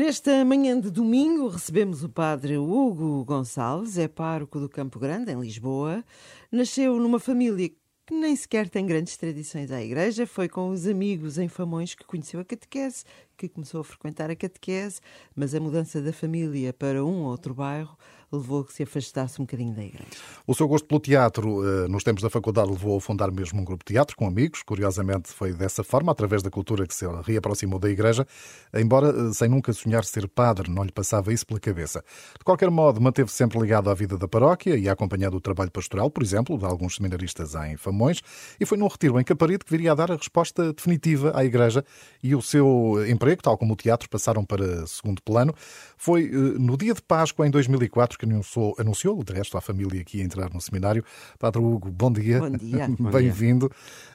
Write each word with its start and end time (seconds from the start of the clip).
Nesta 0.00 0.42
manhã 0.46 0.80
de 0.80 0.90
domingo 0.90 1.46
recebemos 1.48 2.02
o 2.02 2.08
padre 2.08 2.56
Hugo 2.56 3.22
Gonçalves, 3.22 3.98
é 3.98 4.08
pároco 4.08 4.58
do 4.58 4.66
Campo 4.66 4.98
Grande, 4.98 5.30
em 5.30 5.38
Lisboa. 5.38 6.02
Nasceu 6.50 6.96
numa 6.98 7.20
família 7.20 7.68
que 7.68 8.14
nem 8.14 8.34
sequer 8.34 8.70
tem 8.70 8.86
grandes 8.86 9.18
tradições 9.18 9.70
à 9.70 9.82
igreja. 9.82 10.26
Foi 10.26 10.48
com 10.48 10.70
os 10.70 10.86
amigos 10.86 11.36
em 11.36 11.48
Famões 11.48 11.94
que 11.94 12.06
conheceu 12.06 12.40
a 12.40 12.44
catequese, 12.46 13.04
que 13.36 13.46
começou 13.46 13.82
a 13.82 13.84
frequentar 13.84 14.30
a 14.30 14.34
catequese, 14.34 15.02
mas 15.36 15.54
a 15.54 15.60
mudança 15.60 16.00
da 16.00 16.14
família 16.14 16.72
para 16.72 17.04
um 17.04 17.24
ou 17.24 17.26
outro 17.26 17.52
bairro 17.52 17.94
levou 18.32 18.60
a 18.60 18.64
que 18.64 18.72
se 18.72 18.82
afastasse 18.84 19.40
um 19.40 19.44
bocadinho 19.44 19.74
da 19.74 19.82
igreja. 19.82 20.08
O 20.46 20.54
seu 20.54 20.68
gosto 20.68 20.86
pelo 20.86 21.00
teatro, 21.00 21.66
eh, 21.66 21.88
nos 21.88 22.04
tempos 22.04 22.22
da 22.22 22.30
faculdade, 22.30 22.70
levou 22.70 22.96
a 22.96 23.00
fundar 23.00 23.30
mesmo 23.32 23.60
um 23.60 23.64
grupo 23.64 23.84
de 23.84 23.94
teatro 23.94 24.16
com 24.16 24.26
amigos. 24.26 24.62
Curiosamente, 24.62 25.30
foi 25.30 25.52
dessa 25.52 25.82
forma, 25.82 26.12
através 26.12 26.42
da 26.42 26.50
cultura, 26.50 26.86
que 26.86 26.94
se 26.94 27.04
reaproximou 27.24 27.78
da 27.78 27.90
igreja, 27.90 28.26
embora 28.74 29.08
eh, 29.08 29.32
sem 29.32 29.48
nunca 29.48 29.72
sonhar 29.72 30.04
ser 30.04 30.28
padre, 30.28 30.70
não 30.70 30.84
lhe 30.84 30.92
passava 30.92 31.32
isso 31.32 31.46
pela 31.46 31.58
cabeça. 31.58 32.04
De 32.38 32.44
qualquer 32.44 32.70
modo, 32.70 33.00
manteve-se 33.00 33.36
sempre 33.36 33.58
ligado 33.58 33.90
à 33.90 33.94
vida 33.94 34.16
da 34.16 34.28
paróquia 34.28 34.76
e 34.76 34.88
acompanhado 34.88 35.36
o 35.36 35.40
trabalho 35.40 35.70
pastoral, 35.70 36.10
por 36.10 36.22
exemplo, 36.22 36.56
de 36.56 36.64
alguns 36.64 36.96
seminaristas 36.96 37.54
em 37.54 37.76
Famões, 37.76 38.20
e 38.60 38.64
foi 38.64 38.78
num 38.78 38.86
retiro 38.86 39.18
em 39.18 39.24
Caparido 39.24 39.64
que 39.64 39.70
viria 39.70 39.92
a 39.92 39.94
dar 39.94 40.12
a 40.12 40.16
resposta 40.16 40.72
definitiva 40.72 41.32
à 41.34 41.44
igreja 41.44 41.84
e 42.22 42.34
o 42.34 42.42
seu 42.42 43.04
emprego, 43.08 43.42
tal 43.42 43.58
como 43.58 43.72
o 43.72 43.76
teatro, 43.76 44.08
passaram 44.08 44.44
para 44.44 44.86
segundo 44.86 45.20
plano. 45.22 45.52
Foi 45.96 46.24
eh, 46.24 46.58
no 46.58 46.76
dia 46.76 46.94
de 46.94 47.02
Páscoa, 47.02 47.46
em 47.46 47.50
2004, 47.50 48.19
que 48.20 48.26
anunciou, 48.26 48.74
anunciou 48.78 49.24
de 49.24 49.32
resto, 49.32 49.56
à 49.56 49.60
família 49.62 50.04
que 50.04 50.18
ia 50.18 50.24
entrar 50.24 50.52
no 50.52 50.60
seminário. 50.60 51.02
Padre 51.38 51.62
Hugo, 51.62 51.90
bom 51.90 52.12
dia. 52.12 52.38
Bom 52.38 52.50
dia. 52.50 52.86
Bem-vindo. 53.10 53.66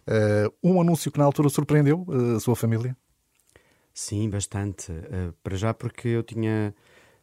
Uh, 0.07 0.53
um 0.63 0.79
anúncio 0.79 1.11
que 1.11 1.17
na 1.17 1.25
altura 1.25 1.49
surpreendeu 1.49 2.05
uh, 2.07 2.35
a 2.35 2.39
sua 2.39 2.55
família? 2.55 2.95
Sim, 3.91 4.29
bastante. 4.29 4.91
Uh, 4.91 5.33
para 5.41 5.57
já 5.57 5.73
porque 5.73 6.09
eu 6.09 6.21
tinha, 6.21 6.75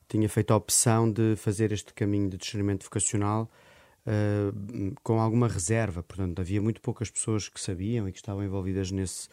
tinha 0.08 0.28
feito 0.28 0.52
a 0.52 0.56
opção 0.56 1.10
de 1.10 1.36
fazer 1.36 1.70
este 1.70 1.94
caminho 1.94 2.28
de 2.28 2.36
discernimento 2.36 2.84
vocacional 2.84 3.48
com 5.04 5.20
alguma 5.20 5.46
reserva. 5.46 6.02
Portanto, 6.02 6.40
havia 6.40 6.60
muito 6.60 6.80
poucas 6.80 7.08
pessoas 7.08 7.48
que 7.48 7.60
sabiam 7.60 8.08
e 8.08 8.10
que 8.10 8.18
estavam 8.18 8.42
envolvidas 8.42 8.90
nesse, 8.90 9.28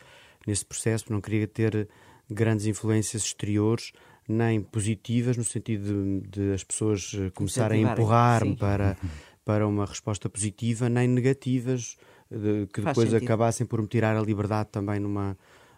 nesse 0.46 0.64
processo. 0.64 1.12
Não 1.12 1.20
queria 1.20 1.48
ter 1.48 1.90
grandes 2.30 2.68
influências 2.68 3.24
exteriores 3.24 3.92
nem 4.30 4.62
positivas, 4.62 5.36
no 5.36 5.44
sentido 5.44 6.22
de, 6.22 6.28
de 6.30 6.54
as 6.54 6.64
pessoas 6.64 7.12
eh, 7.16 7.32
começarem 7.32 7.86
a 7.86 7.92
empurrar-me 7.92 8.56
para, 8.56 8.96
para 9.44 9.68
uma 9.68 9.86
resposta 9.86 10.30
positiva, 10.30 10.88
nem 10.88 11.08
negativas, 11.08 11.98
de, 12.30 12.68
que 12.68 12.82
Faz 12.82 12.96
depois 12.96 13.10
sentido. 13.10 13.26
acabassem 13.26 13.66
por 13.66 13.82
me 13.82 13.88
tirar 13.88 14.16
a 14.16 14.22
liberdade 14.22 14.70
também 14.72 15.00
numa, 15.00 15.36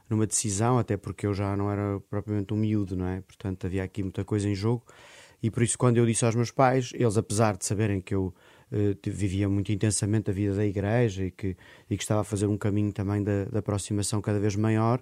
numa 0.09 0.27
decisão, 0.27 0.77
até 0.77 0.97
porque 0.97 1.25
eu 1.25 1.33
já 1.33 1.55
não 1.55 1.71
era 1.71 1.99
propriamente 2.09 2.53
um 2.53 2.57
miúdo, 2.57 2.95
não 2.95 3.07
é? 3.07 3.21
Portanto, 3.21 3.65
havia 3.65 3.83
aqui 3.83 4.03
muita 4.03 4.25
coisa 4.25 4.49
em 4.49 4.55
jogo. 4.55 4.83
E 5.41 5.49
por 5.49 5.63
isso, 5.63 5.77
quando 5.77 5.97
eu 5.97 6.05
disse 6.05 6.25
aos 6.25 6.35
meus 6.35 6.51
pais, 6.51 6.91
eles, 6.93 7.17
apesar 7.17 7.57
de 7.57 7.65
saberem 7.65 7.99
que 7.99 8.13
eu 8.13 8.33
uh, 8.71 9.09
vivia 9.09 9.49
muito 9.49 9.71
intensamente 9.71 10.29
a 10.29 10.33
vida 10.33 10.53
da 10.53 10.65
igreja 10.65 11.23
e 11.25 11.31
que, 11.31 11.55
e 11.89 11.97
que 11.97 12.03
estava 12.03 12.21
a 12.21 12.23
fazer 12.23 12.45
um 12.45 12.57
caminho 12.57 12.91
também 12.91 13.23
da, 13.23 13.45
da 13.45 13.59
aproximação 13.59 14.21
cada 14.21 14.39
vez 14.39 14.55
maior, 14.55 15.01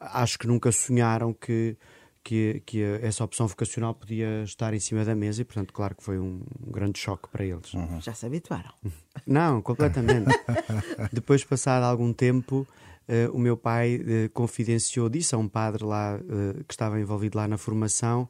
acho 0.00 0.38
que 0.38 0.46
nunca 0.46 0.72
sonharam 0.72 1.32
que 1.34 1.76
que, 2.24 2.62
que 2.64 2.82
essa 3.02 3.22
opção 3.22 3.46
vocacional 3.46 3.94
podia 3.94 4.42
estar 4.42 4.72
em 4.72 4.80
cima 4.80 5.04
da 5.04 5.14
mesa 5.14 5.42
e, 5.42 5.44
portanto, 5.44 5.74
claro 5.74 5.94
que 5.94 6.02
foi 6.02 6.18
um, 6.18 6.40
um 6.66 6.72
grande 6.72 6.98
choque 6.98 7.28
para 7.28 7.44
eles. 7.44 7.74
Uhum. 7.74 8.00
Já 8.00 8.14
se 8.14 8.24
habituaram? 8.24 8.72
Não, 9.26 9.60
completamente. 9.60 10.30
Depois, 11.12 11.44
passado 11.44 11.84
algum 11.84 12.14
tempo, 12.14 12.66
uh, 13.06 13.30
o 13.36 13.38
meu 13.38 13.58
pai 13.58 13.96
uh, 13.96 14.30
confidenciou 14.32 15.10
disse 15.10 15.34
a 15.34 15.38
um 15.38 15.46
padre 15.46 15.84
lá 15.84 16.16
uh, 16.16 16.64
que 16.64 16.72
estava 16.72 16.98
envolvido 16.98 17.36
lá 17.36 17.46
na 17.46 17.58
formação 17.58 18.26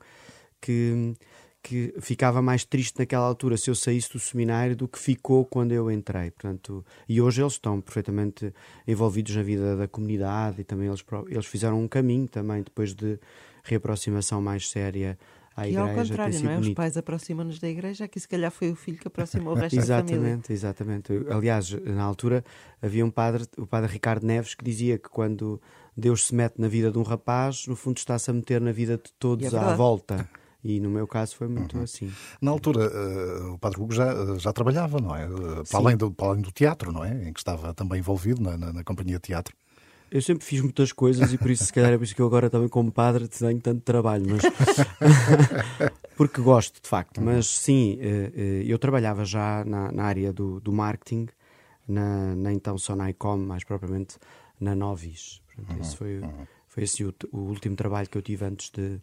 que 0.61 1.15
que 1.65 1.95
ficava 1.98 2.42
mais 2.42 2.62
triste 2.62 2.98
naquela 2.98 3.25
altura 3.25 3.56
se 3.56 3.70
eu 3.70 3.75
saísse 3.75 4.12
do 4.12 4.20
seminário 4.20 4.77
do 4.77 4.87
que 4.87 4.98
ficou 4.98 5.47
quando 5.47 5.72
eu 5.72 5.91
entrei. 5.91 6.31
Portanto, 6.31 6.84
e 7.09 7.22
hoje 7.22 7.41
eles 7.41 7.55
estão 7.55 7.81
perfeitamente 7.81 8.53
envolvidos 8.87 9.34
na 9.34 9.43
vida 9.43 9.75
da 9.75 9.88
comunidade 9.88 10.61
e 10.61 10.65
também 10.65 10.88
eles, 10.88 11.03
eles 11.31 11.47
fizeram 11.47 11.81
um 11.81 11.88
caminho 11.88 12.28
também 12.28 12.62
depois 12.62 12.94
de 12.94 13.19
reaproximação 13.64 14.41
mais 14.41 14.69
séria 14.69 15.19
à 15.56 15.66
e 15.66 15.70
igreja. 15.70 15.86
E 15.86 15.91
ao 15.91 15.97
contrário, 15.97 16.42
não 16.42 16.50
é? 16.50 16.54
Bonito. 16.54 16.69
Os 16.69 16.75
pais 16.75 16.97
aproximam-nos 16.97 17.58
da 17.58 17.69
igreja, 17.69 18.04
aqui 18.04 18.20
se 18.20 18.28
calhar 18.28 18.50
foi 18.50 18.70
o 18.70 18.76
filho 18.76 18.98
que 18.98 19.08
aproximou 19.08 19.54
o 19.54 19.56
resto 19.56 19.76
exatamente, 19.76 20.12
da 20.12 20.16
família. 20.16 20.42
Exatamente, 20.50 21.12
exatamente. 21.12 21.32
Aliás, 21.32 21.70
na 21.84 22.04
altura 22.04 22.44
havia 22.80 23.04
um 23.04 23.10
padre, 23.10 23.44
o 23.58 23.66
padre 23.66 23.91
Ricardo 23.91 24.26
Neves, 24.26 24.54
que 24.54 24.64
dizia 24.64 24.98
que 24.98 25.08
quando 25.08 25.60
Deus 25.97 26.26
se 26.26 26.34
mete 26.34 26.60
na 26.60 26.69
vida 26.69 26.91
de 26.91 26.98
um 26.98 27.02
rapaz, 27.02 27.66
no 27.66 27.75
fundo 27.75 27.97
está-se 27.97 28.30
a 28.30 28.34
meter 28.34 28.60
na 28.60 28.72
vida 28.72 28.97
de 28.97 29.12
todos 29.19 29.52
é 29.52 29.58
à 29.58 29.75
volta. 29.75 30.28
E 30.64 30.81
no 30.81 30.88
meu 30.88 31.06
caso 31.06 31.36
foi 31.36 31.46
muito 31.46 31.76
uhum. 31.76 31.82
assim. 31.82 32.10
Na 32.41 32.50
altura, 32.50 32.88
uh, 32.88 33.52
o 33.52 33.58
Padre 33.58 33.82
Hugo 33.82 33.92
já, 33.92 34.08
já 34.38 34.50
trabalhava, 34.50 34.98
não 34.98 35.14
é? 35.14 35.28
Uh, 35.28 35.62
para, 35.70 35.78
além 35.78 35.94
do, 35.94 36.10
para 36.10 36.28
além 36.28 36.41
do 36.41 36.50
teatro, 36.50 36.91
não 36.91 37.04
é? 37.04 37.28
Em 37.28 37.34
que 37.34 37.38
estava 37.38 37.75
também 37.75 37.98
envolvido 37.98 38.41
na, 38.42 38.56
na, 38.56 38.72
na 38.72 38.82
companhia 38.82 39.16
de 39.16 39.22
teatro. 39.22 39.54
Eu 40.14 40.22
sempre 40.22 40.44
fiz 40.44 40.60
muitas 40.60 40.92
coisas 40.92 41.32
e 41.32 41.36
por 41.36 41.50
isso, 41.50 41.64
se 41.64 41.72
calhar, 41.72 41.92
é 41.92 41.98
por 41.98 42.04
isso 42.04 42.14
que 42.14 42.22
eu 42.22 42.26
agora 42.26 42.48
também, 42.48 42.69
como 42.69 42.92
padre, 42.92 43.26
tenho 43.26 43.60
tanto 43.60 43.80
trabalho. 43.82 44.25
Mas... 44.30 44.42
Porque 46.16 46.41
gosto, 46.41 46.80
de 46.80 46.88
facto. 46.88 47.19
Uhum. 47.19 47.25
Mas 47.25 47.48
sim, 47.48 47.98
uh, 47.98 48.62
eu 48.64 48.78
trabalhava 48.78 49.25
já 49.25 49.64
na, 49.64 49.91
na 49.91 50.04
área 50.04 50.32
do, 50.32 50.60
do 50.60 50.72
marketing, 50.72 51.26
na, 51.88 52.34
na 52.36 52.52
então 52.52 52.78
Sonaicom, 52.78 53.38
mais 53.38 53.64
propriamente 53.64 54.16
na 54.60 54.75
Novis. 54.75 55.42
Portanto, 55.47 55.75
uhum. 55.75 55.82
Esse 55.82 55.97
foi, 55.97 56.19
uhum. 56.20 56.46
foi 56.69 56.82
esse 56.84 57.04
o, 57.04 57.12
o 57.32 57.38
último 57.38 57.75
trabalho 57.75 58.08
que 58.08 58.16
eu 58.16 58.22
tive 58.22 58.44
antes 58.44 58.70
de 58.70 59.00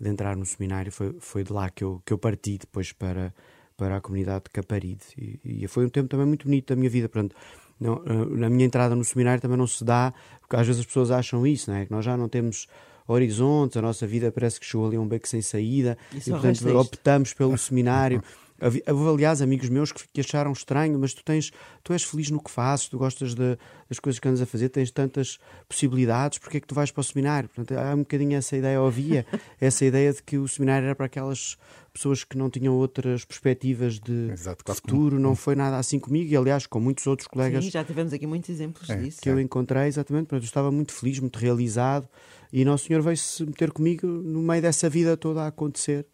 de 0.00 0.08
entrar 0.08 0.36
no 0.36 0.44
seminário, 0.44 0.90
foi, 0.90 1.14
foi 1.20 1.44
de 1.44 1.52
lá 1.52 1.70
que 1.70 1.84
eu, 1.84 2.02
que 2.04 2.12
eu 2.12 2.18
parti 2.18 2.58
depois 2.58 2.92
para, 2.92 3.34
para 3.76 3.96
a 3.96 4.00
comunidade 4.00 4.44
de 4.44 4.50
Caparide. 4.50 5.04
E, 5.16 5.40
e 5.44 5.68
foi 5.68 5.86
um 5.86 5.88
tempo 5.88 6.08
também 6.08 6.26
muito 6.26 6.44
bonito 6.44 6.68
da 6.68 6.76
minha 6.76 6.90
vida. 6.90 7.08
Portanto, 7.08 7.36
não, 7.80 8.02
eh, 8.06 8.38
na 8.38 8.48
minha 8.48 8.64
entrada 8.64 8.94
no 8.94 9.04
seminário 9.04 9.40
também 9.40 9.56
não 9.56 9.66
se 9.66 9.84
dá, 9.84 10.12
porque 10.40 10.56
às 10.56 10.66
vezes 10.66 10.80
as 10.80 10.86
pessoas 10.86 11.10
acham 11.10 11.46
isso, 11.46 11.70
não 11.70 11.78
é? 11.78 11.86
que 11.86 11.92
nós 11.92 12.04
já 12.04 12.16
não 12.16 12.28
temos 12.28 12.66
horizontes, 13.06 13.76
a 13.76 13.82
nossa 13.82 14.06
vida 14.06 14.32
parece 14.32 14.58
que 14.58 14.66
chegou 14.66 14.86
ali 14.86 14.96
a 14.96 15.00
um 15.00 15.06
beco 15.06 15.28
sem 15.28 15.42
saída, 15.42 15.96
isso 16.12 16.30
e 16.30 16.32
portanto 16.32 16.76
optamos 16.76 17.32
pelo 17.32 17.56
seminário. 17.58 18.22
Houve, 18.60 18.82
aliás, 18.86 19.42
amigos 19.42 19.68
meus 19.68 19.90
que, 19.90 20.04
que, 20.12 20.20
acharam 20.20 20.52
estranho, 20.52 20.96
mas 20.98 21.12
tu 21.12 21.24
tens, 21.24 21.50
tu 21.82 21.92
és 21.92 22.04
feliz 22.04 22.30
no 22.30 22.40
que 22.40 22.50
fazes, 22.50 22.88
tu 22.88 22.96
gostas 22.96 23.34
de, 23.34 23.58
das 23.88 23.98
coisas 23.98 24.20
que 24.20 24.28
andas 24.28 24.40
a 24.40 24.46
fazer, 24.46 24.68
tens 24.68 24.92
tantas 24.92 25.38
possibilidades, 25.68 26.38
porque 26.38 26.58
é 26.58 26.60
que 26.60 26.66
tu 26.66 26.74
vais 26.74 26.90
para 26.90 27.00
o 27.00 27.04
seminário? 27.04 27.48
Portanto, 27.48 27.76
há 27.76 27.92
um 27.92 27.98
bocadinho 27.98 28.36
essa 28.36 28.56
ideia, 28.56 28.78
havia 28.80 29.26
essa 29.60 29.84
ideia 29.84 30.12
de 30.12 30.22
que 30.22 30.38
o 30.38 30.46
seminário 30.46 30.86
era 30.86 30.94
para 30.94 31.06
aquelas 31.06 31.58
pessoas 31.92 32.24
que 32.24 32.38
não 32.38 32.48
tinham 32.48 32.74
outras 32.74 33.24
perspectivas 33.24 33.98
de 33.98 34.30
Exato, 34.32 34.64
futuro, 34.72 35.18
não 35.18 35.34
foi 35.34 35.54
nada 35.56 35.76
assim 35.76 35.98
comigo 35.98 36.32
e, 36.32 36.36
aliás, 36.36 36.66
com 36.66 36.80
muitos 36.80 37.06
outros 37.06 37.26
colegas. 37.28 37.64
Sim, 37.64 37.70
já 37.70 37.84
tivemos 37.84 38.12
aqui 38.12 38.26
muitos 38.26 38.48
exemplos 38.50 38.88
é, 38.88 38.96
disso. 38.96 39.20
Que 39.20 39.28
é. 39.28 39.32
eu 39.32 39.40
encontrei, 39.40 39.88
exatamente, 39.88 40.26
portanto, 40.26 40.42
eu 40.42 40.46
estava 40.46 40.70
muito 40.70 40.92
feliz, 40.92 41.18
muito 41.18 41.38
realizado 41.38 42.08
e 42.56 42.64
Nosso 42.64 42.86
Senhor 42.86 43.02
veio-se 43.02 43.44
meter 43.44 43.72
comigo 43.72 44.06
no 44.06 44.40
meio 44.40 44.62
dessa 44.62 44.88
vida 44.88 45.16
toda 45.16 45.42
a 45.42 45.48
acontecer. 45.48 46.06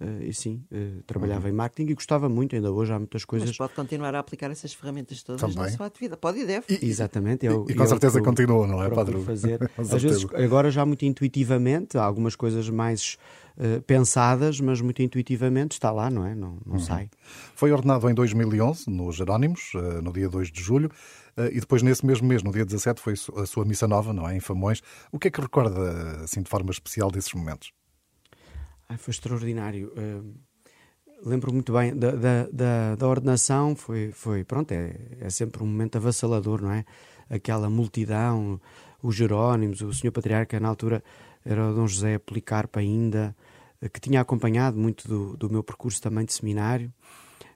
Uh, 0.00 0.22
e 0.22 0.32
sim, 0.32 0.62
uh, 0.70 1.02
trabalhava 1.08 1.48
uhum. 1.48 1.52
em 1.52 1.56
marketing 1.56 1.90
e 1.90 1.94
gostava 1.94 2.28
muito, 2.28 2.54
ainda 2.54 2.70
hoje 2.70 2.92
há 2.92 2.98
muitas 2.98 3.24
coisas. 3.24 3.48
Mas 3.48 3.56
pode 3.56 3.74
continuar 3.74 4.14
a 4.14 4.20
aplicar 4.20 4.48
essas 4.48 4.72
ferramentas 4.72 5.24
todas 5.24 5.40
Também. 5.40 5.56
na 5.56 5.76
sua 5.76 5.86
atividade, 5.86 6.20
pode 6.20 6.38
e 6.38 6.46
deve. 6.46 6.66
E, 6.68 6.86
Exatamente. 6.86 7.44
Eu, 7.44 7.66
e, 7.68 7.74
com 7.74 7.84
certeza 7.84 8.22
continua, 8.22 8.64
não 8.64 8.80
é, 8.80 8.88
Padre? 8.90 9.20
Fazer. 9.24 9.58
Às 9.76 10.00
vezes, 10.00 10.24
agora 10.34 10.70
já 10.70 10.86
muito 10.86 11.04
intuitivamente, 11.04 11.98
há 11.98 12.04
algumas 12.04 12.36
coisas 12.36 12.70
mais 12.70 13.18
uh, 13.56 13.82
pensadas, 13.82 14.60
mas 14.60 14.80
muito 14.80 15.02
intuitivamente 15.02 15.72
está 15.72 15.90
lá, 15.90 16.08
não 16.08 16.24
é? 16.24 16.32
Não, 16.32 16.58
não 16.64 16.74
uhum. 16.74 16.78
sai. 16.78 17.10
Foi 17.56 17.72
ordenado 17.72 18.08
em 18.08 18.14
2011, 18.14 18.88
nos 18.88 19.16
Jerónimos, 19.16 19.72
no 20.00 20.12
dia 20.12 20.28
2 20.28 20.52
de 20.52 20.62
julho. 20.62 20.92
E 21.52 21.60
depois, 21.60 21.82
nesse 21.82 22.04
mesmo 22.06 22.26
mês, 22.26 22.42
no 22.42 22.52
dia 22.52 22.64
17, 22.64 23.00
foi 23.00 23.14
a 23.36 23.46
sua 23.46 23.64
missa 23.64 23.86
nova, 23.88 24.12
não 24.12 24.28
é? 24.28 24.36
Em 24.36 24.40
Famões. 24.40 24.80
O 25.10 25.18
que 25.18 25.26
é 25.28 25.30
que 25.30 25.40
recorda, 25.40 26.22
assim, 26.22 26.42
de 26.42 26.48
forma 26.48 26.70
especial 26.70 27.10
desses 27.10 27.32
momentos? 27.32 27.72
Ai, 28.88 28.96
foi 28.96 29.12
extraordinário. 29.12 29.92
Uh, 29.96 30.34
lembro 31.22 31.52
muito 31.52 31.72
bem 31.72 31.94
da, 31.94 32.12
da, 32.12 32.48
da, 32.50 32.94
da, 32.96 33.06
ordenação, 33.06 33.76
foi, 33.76 34.12
foi 34.12 34.44
pronto, 34.44 34.72
é, 34.72 34.96
é 35.20 35.30
sempre 35.30 35.62
um 35.62 35.66
momento 35.66 35.96
avassalador, 35.96 36.62
não 36.62 36.72
é? 36.72 36.84
Aquela 37.28 37.68
multidão, 37.68 38.58
os 39.02 39.14
Jerónimos, 39.14 39.82
o 39.82 39.92
senhor 39.92 40.12
Patriarca, 40.12 40.58
na 40.58 40.68
altura 40.68 41.02
era 41.44 41.70
o 41.70 41.74
Dom 41.74 41.86
José 41.86 42.18
Policarpo 42.18 42.78
ainda, 42.78 43.36
eh, 43.82 43.88
que 43.88 44.00
tinha 44.00 44.20
acompanhado 44.20 44.78
muito 44.78 45.06
do, 45.06 45.36
do 45.36 45.50
meu 45.50 45.62
percurso 45.62 46.00
também 46.00 46.24
de 46.24 46.32
seminário. 46.32 46.92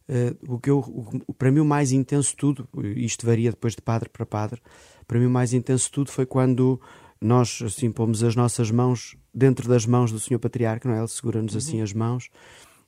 Uh, 0.09 0.55
o 0.55 0.59
que 0.59 0.69
eu, 0.69 0.81
o, 0.81 1.33
para 1.33 1.51
mim 1.51 1.61
o 1.61 1.65
mais 1.65 1.93
intenso 1.93 2.37
tudo, 2.37 2.69
isto 2.97 3.25
varia 3.25 3.51
depois 3.51 3.75
de 3.75 3.81
padre 3.81 4.09
para 4.09 4.27
padre, 4.27 4.61
para 5.07 5.19
mim 5.19 5.27
o 5.27 5.31
mais 5.31 5.55
intenso 5.55 5.91
tudo 5.91 6.11
foi 6.11 6.27
quando 6.27 6.81
nós 7.21 7.63
assim 7.65 7.91
pomos 7.91 8.23
as 8.23 8.35
nossas 8.35 8.71
mãos 8.71 9.17
dentro 9.35 9.69
das 9.69 9.87
mãos 9.87 10.13
do 10.13 10.21
Senhor 10.21 10.39
Patriarca, 10.39 10.89
não 10.89 10.97
é? 10.97 10.99
Ele 10.99 11.09
segura-nos 11.09 11.57
assim 11.57 11.79
uhum. 11.79 11.85
as 11.85 11.93
mãos 11.93 12.29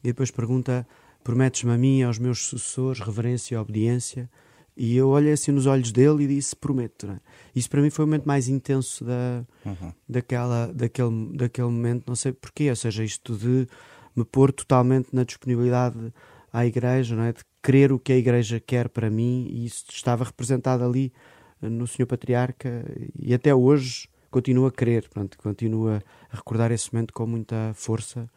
e 0.03 0.09
depois 0.09 0.31
pergunta: 0.31 0.87
Prometes-me 1.23 1.73
a 1.73 1.79
mim 1.79 2.01
e 2.01 2.03
aos 2.03 2.19
meus 2.19 2.47
sucessores 2.47 3.01
reverência 3.01 3.55
e 3.55 3.59
obediência? 3.59 4.31
E 4.77 4.97
eu 4.97 5.09
olhei 5.09 5.33
assim 5.33 5.53
nos 5.53 5.67
olhos 5.67 5.93
dele 5.93 6.25
e 6.25 6.27
disse: 6.27 6.55
Prometo. 6.55 7.07
É? 7.07 7.21
Isso 7.55 7.71
para 7.71 7.81
mim 7.81 7.91
foi 7.91 8.05
o 8.05 8.09
momento 8.09 8.27
mais 8.27 8.49
intenso 8.49 9.05
da, 9.05 9.45
uhum. 9.65 9.93
daquela, 10.09 10.67
daquele, 10.73 11.37
daquele 11.37 11.69
momento, 11.69 12.05
não 12.07 12.17
sei 12.17 12.33
porquê. 12.33 12.69
Ou 12.71 12.77
seja, 12.77 13.05
isto 13.05 13.37
de 13.37 13.67
me 14.15 14.25
pôr 14.25 14.53
totalmente 14.53 15.09
na 15.13 15.25
disponibilidade 15.25 16.13
à 16.53 16.65
igreja, 16.67 17.17
não 17.17 17.25
é? 17.25 17.33
de 17.33 17.41
querer 17.63 17.93
o 17.93 17.99
que 17.99 18.13
a 18.13 18.17
igreja 18.17 18.61
quer 18.61 18.89
para 18.89 19.11
mim, 19.11 19.49
e 19.51 19.65
isso 19.65 19.87
estava 19.91 20.25
representado 20.25 20.85
ali 20.85 21.13
eh, 21.61 21.69
no 21.69 21.87
Senhor 21.87 22.07
Patriarca, 22.07 22.85
e 23.19 23.35
até 23.35 23.55
hoje 23.55 24.09
continuo 24.35 24.67
a 24.67 24.73
querer, 24.73 25.09
pronto, 25.09 25.39
continuo 25.39 25.91
a 25.91 26.03
recordar 26.29 26.73
esse 26.73 26.93
momento 26.93 27.15
com 27.15 27.25
muita 27.25 27.71
força. 27.73 28.29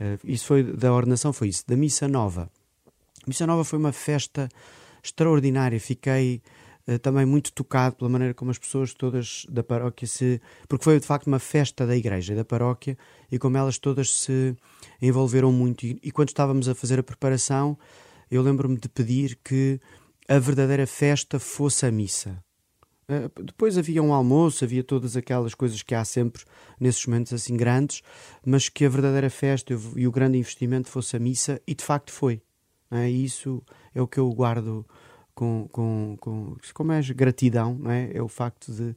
Uh, 0.00 0.18
isso 0.24 0.46
foi 0.46 0.62
da 0.62 0.90
ordenação, 0.90 1.30
foi 1.30 1.48
isso. 1.48 1.62
Da 1.66 1.76
missa 1.76 2.08
nova. 2.08 2.50
A 2.86 3.28
missa 3.28 3.46
nova 3.46 3.62
foi 3.62 3.78
uma 3.78 3.92
festa 3.92 4.48
extraordinária. 5.04 5.78
Fiquei 5.78 6.40
uh, 6.88 6.98
também 7.00 7.26
muito 7.26 7.52
tocado 7.52 7.96
pela 7.96 8.08
maneira 8.08 8.32
como 8.32 8.50
as 8.50 8.56
pessoas 8.56 8.94
todas 8.94 9.44
da 9.50 9.62
paróquia 9.62 10.08
se. 10.08 10.40
Porque 10.66 10.84
foi 10.84 10.98
de 10.98 11.06
facto 11.06 11.26
uma 11.26 11.38
festa 11.38 11.86
da 11.86 11.94
igreja, 11.94 12.34
da 12.34 12.44
paróquia, 12.44 12.96
e 13.30 13.38
como 13.38 13.58
elas 13.58 13.76
todas 13.78 14.10
se 14.10 14.56
envolveram 15.02 15.52
muito. 15.52 15.84
E, 15.84 16.00
e 16.02 16.10
quando 16.10 16.28
estávamos 16.28 16.66
a 16.66 16.74
fazer 16.74 16.98
a 16.98 17.02
preparação, 17.02 17.76
eu 18.30 18.40
lembro-me 18.40 18.78
de 18.78 18.88
pedir 18.88 19.38
que 19.44 19.78
a 20.26 20.38
verdadeira 20.38 20.86
festa 20.86 21.38
fosse 21.38 21.84
a 21.84 21.90
missa. 21.90 22.42
Uh, 23.08 23.42
depois 23.42 23.78
havia 23.78 24.02
um 24.02 24.12
almoço, 24.12 24.64
havia 24.64 24.82
todas 24.82 25.16
aquelas 25.16 25.54
coisas 25.54 25.82
que 25.82 25.94
há 25.94 26.04
sempre 26.04 26.42
nesses 26.78 27.06
momentos 27.06 27.32
assim 27.32 27.56
grandes, 27.56 28.02
mas 28.44 28.68
que 28.68 28.84
a 28.84 28.88
verdadeira 28.88 29.30
festa 29.30 29.72
e 29.94 30.06
o 30.06 30.12
grande 30.12 30.38
investimento 30.38 30.88
fosse 30.88 31.16
a 31.16 31.20
missa, 31.20 31.60
e 31.66 31.74
de 31.74 31.84
facto 31.84 32.12
foi. 32.12 32.42
É? 32.90 33.08
E 33.10 33.24
isso 33.24 33.62
é 33.94 34.00
o 34.00 34.06
que 34.06 34.18
eu 34.18 34.28
guardo 34.30 34.84
com, 35.34 35.68
com, 35.70 36.16
com 36.20 36.56
como 36.72 36.92
é 36.92 37.00
gratidão, 37.02 37.74
não 37.74 37.90
é? 37.90 38.10
É 38.12 38.22
o 38.22 38.28
facto 38.28 38.72
de, 38.72 38.96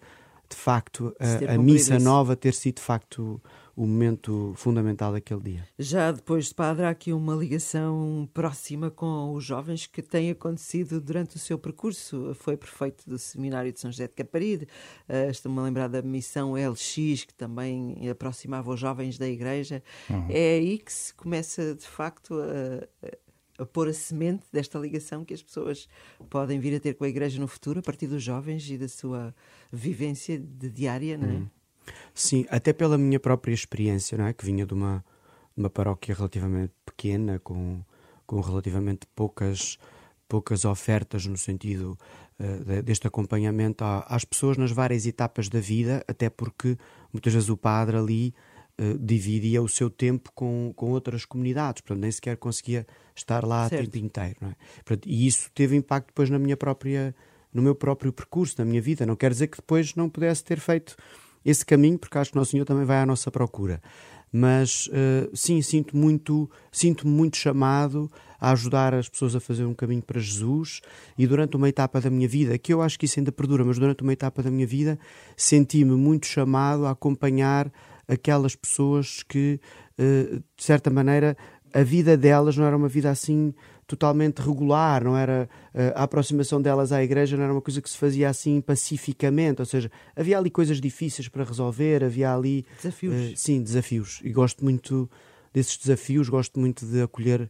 de 0.49 0.55
facto, 0.55 1.15
a, 1.19 1.53
a 1.53 1.57
missa 1.57 1.95
isso. 1.95 2.05
nova 2.05 2.35
ter 2.35 2.53
sido 2.53 2.75
de 2.75 2.81
facto 2.81 3.41
o 3.79 3.87
momento 3.87 4.53
fundamental 4.57 5.13
daquele 5.13 5.39
dia. 5.39 5.67
Já 5.79 6.11
depois 6.11 6.47
de 6.47 6.53
padre, 6.53 6.83
há 6.83 6.89
aqui 6.89 7.13
uma 7.13 7.33
ligação 7.33 8.27
próxima 8.33 8.91
com 8.91 9.33
os 9.33 9.45
jovens 9.45 9.87
que 9.87 10.01
tem 10.01 10.29
acontecido 10.31 10.99
durante 10.99 11.37
o 11.37 11.39
seu 11.39 11.57
percurso. 11.57 12.35
Foi 12.35 12.57
prefeito 12.57 13.09
do 13.09 13.17
Seminário 13.17 13.71
de 13.71 13.79
São 13.79 13.89
José 13.89 14.07
de 14.07 14.13
Caparide. 14.13 14.67
Uh, 15.07 15.31
Estou-me 15.31 15.59
a 15.59 15.61
lembrar 15.61 15.87
da 15.87 16.01
missão 16.01 16.55
LX, 16.55 17.23
que 17.23 17.33
também 17.33 18.09
aproximava 18.09 18.69
os 18.69 18.77
jovens 18.77 19.17
da 19.17 19.29
igreja. 19.29 19.81
Uhum. 20.09 20.25
É 20.27 20.55
aí 20.55 20.77
que 20.77 20.91
se 20.91 21.13
começa, 21.13 21.73
de 21.73 21.87
facto, 21.87 22.33
a 22.37 23.28
a 23.59 23.65
pôr 23.65 23.89
a 23.89 23.93
semente 23.93 24.45
desta 24.51 24.79
ligação 24.79 25.25
que 25.25 25.33
as 25.33 25.43
pessoas 25.43 25.87
podem 26.29 26.59
vir 26.59 26.75
a 26.75 26.79
ter 26.79 26.95
com 26.95 27.03
a 27.03 27.09
Igreja 27.09 27.39
no 27.39 27.47
futuro, 27.47 27.79
a 27.79 27.83
partir 27.83 28.07
dos 28.07 28.23
jovens 28.23 28.69
e 28.69 28.77
da 28.77 28.87
sua 28.87 29.35
vivência 29.71 30.39
de 30.39 30.69
diária, 30.69 31.17
não 31.17 31.29
é? 31.29 31.33
Hum. 31.33 31.47
Sim, 32.13 32.45
até 32.49 32.71
pela 32.71 32.97
minha 32.97 33.19
própria 33.19 33.53
experiência, 33.53 34.17
não 34.17 34.25
é? 34.25 34.33
Que 34.33 34.45
vinha 34.45 34.65
de 34.65 34.73
uma, 34.73 35.03
uma 35.55 35.69
paróquia 35.69 36.15
relativamente 36.15 36.73
pequena, 36.85 37.39
com, 37.39 37.83
com 38.25 38.39
relativamente 38.39 39.07
poucas, 39.15 39.77
poucas 40.27 40.65
ofertas 40.65 41.25
no 41.25 41.37
sentido 41.37 41.97
uh, 42.39 42.83
deste 42.83 43.07
acompanhamento 43.07 43.83
às 43.83 44.23
pessoas 44.23 44.57
nas 44.57 44.71
várias 44.71 45.05
etapas 45.05 45.49
da 45.49 45.59
vida, 45.59 46.03
até 46.07 46.29
porque 46.29 46.77
muitas 47.11 47.33
vezes 47.33 47.49
o 47.49 47.57
padre 47.57 47.97
ali 47.97 48.33
uh, 48.79 48.97
dividia 48.97 49.61
o 49.61 49.67
seu 49.67 49.89
tempo 49.89 50.31
com, 50.33 50.73
com 50.75 50.91
outras 50.91 51.25
comunidades, 51.25 51.81
portanto 51.81 52.01
nem 52.01 52.11
sequer 52.11 52.37
conseguia 52.37 52.87
estar 53.15 53.45
lá 53.45 53.67
o 53.67 53.69
tempo 53.69 53.97
inteiro. 53.97 54.37
Não 54.41 54.49
é? 54.49 54.55
portanto, 54.83 55.07
e 55.07 55.27
isso 55.27 55.51
teve 55.53 55.75
impacto 55.75 56.07
depois 56.07 56.29
na 56.29 56.39
minha 56.39 56.55
própria, 56.55 57.13
no 57.53 57.61
meu 57.61 57.75
próprio 57.75 58.13
percurso, 58.13 58.55
na 58.57 58.65
minha 58.65 58.81
vida. 58.81 59.05
Não 59.05 59.15
quer 59.15 59.31
dizer 59.31 59.47
que 59.47 59.57
depois 59.57 59.95
não 59.95 60.09
pudesse 60.09 60.43
ter 60.43 60.59
feito 60.59 60.95
esse 61.43 61.65
caminho, 61.65 61.97
porque 61.97 62.17
acho 62.17 62.31
que 62.31 62.37
Nosso 62.37 62.51
Senhor 62.51 62.65
também 62.65 62.85
vai 62.85 62.97
à 62.97 63.05
nossa 63.05 63.29
procura. 63.31 63.81
Mas 64.31 64.87
uh, 64.87 65.35
sim, 65.35 65.61
sinto 65.61 65.97
muito, 65.97 66.49
sinto-me 66.71 67.11
muito 67.11 67.35
chamado 67.37 68.11
a 68.39 68.51
ajudar 68.51 68.93
as 68.93 69.09
pessoas 69.09 69.35
a 69.35 69.39
fazer 69.39 69.65
um 69.65 69.73
caminho 69.73 70.01
para 70.01 70.19
Jesus 70.19 70.81
e 71.17 71.27
durante 71.27 71.57
uma 71.57 71.67
etapa 71.67 71.99
da 71.99 72.09
minha 72.09 72.27
vida, 72.27 72.57
que 72.57 72.71
eu 72.71 72.81
acho 72.81 72.97
que 72.97 73.05
isso 73.05 73.19
ainda 73.19 73.31
perdura, 73.31 73.65
mas 73.65 73.77
durante 73.77 74.01
uma 74.01 74.13
etapa 74.13 74.41
da 74.41 74.51
minha 74.51 74.67
vida 74.67 74.97
senti-me 75.35 75.95
muito 75.95 76.25
chamado 76.27 76.85
a 76.85 76.91
acompanhar 76.91 77.71
aquelas 78.09 78.55
pessoas 78.55 79.23
que, 79.23 79.59
uh, 79.97 80.37
de 80.57 80.63
certa 80.63 80.89
maneira, 80.89 81.37
a 81.73 81.83
vida 81.83 82.17
delas 82.17 82.57
não 82.57 82.65
era 82.65 82.75
uma 82.75 82.89
vida 82.89 83.09
assim 83.09 83.53
totalmente 83.89 84.39
regular, 84.39 85.03
não 85.03 85.17
era 85.17 85.49
eh, 85.73 85.91
a 85.95 86.03
aproximação 86.03 86.61
delas 86.61 86.91
à 86.91 87.03
igreja 87.03 87.35
não 87.35 87.43
era 87.43 87.51
uma 87.51 87.61
coisa 87.61 87.81
que 87.81 87.89
se 87.89 87.97
fazia 87.97 88.29
assim 88.29 88.61
pacificamente, 88.61 89.61
ou 89.61 89.65
seja, 89.65 89.91
havia 90.15 90.37
ali 90.37 90.51
coisas 90.51 90.79
difíceis 90.79 91.27
para 91.27 91.43
resolver, 91.43 92.03
havia 92.03 92.31
ali 92.31 92.65
desafios. 92.77 93.15
Uh, 93.15 93.33
sim, 93.35 93.63
desafios. 93.63 94.21
E 94.23 94.31
gosto 94.31 94.63
muito 94.63 95.09
desses 95.51 95.75
desafios, 95.75 96.29
gosto 96.29 96.59
muito 96.59 96.85
de 96.85 97.01
acolher 97.01 97.49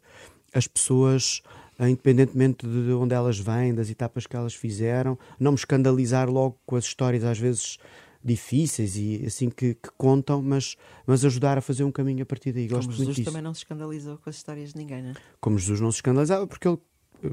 as 0.54 0.66
pessoas 0.66 1.42
eh, 1.78 1.90
independentemente 1.90 2.66
de 2.66 2.94
onde 2.94 3.14
elas 3.14 3.38
vêm, 3.38 3.76
das 3.76 3.90
etapas 3.90 4.26
que 4.26 4.36
elas 4.36 4.56
fizeram, 4.56 5.20
não 5.38 5.52
me 5.52 5.58
escandalizar 5.58 6.30
logo 6.30 6.58
com 6.66 6.78
as 6.78 6.86
histórias 6.86 7.26
às 7.26 7.38
vezes 7.38 7.78
difíceis 8.24 8.96
e 8.96 9.24
assim 9.26 9.50
que, 9.50 9.76
que, 9.76 9.90
contam, 9.98 10.42
mas, 10.42 10.76
mas 11.08 11.24
ajudar 11.24 11.58
a 11.58 11.62
fazer 11.62 11.84
um 11.84 11.92
caminho 11.92 12.24
a 12.24 12.26
partir 12.26 12.52
daí. 12.52 12.68
Gosto 12.68 12.88
Como 12.88 12.98
Jesus 12.98 13.18
muito 13.18 13.26
também 13.26 13.42
não 13.42 13.54
se 13.54 13.62
escandalizou 13.62 14.18
com 14.18 14.30
as 14.30 14.36
histórias 14.36 14.74
de 14.74 14.78
ninguém, 14.78 15.02
não 15.02 15.12
é? 15.12 15.14
Como 15.40 15.58
Jesus 15.58 15.80
não 15.80 15.92
se 15.92 15.98
escandalizava, 15.98 16.46
porque 16.46 16.68
ele 16.68 16.78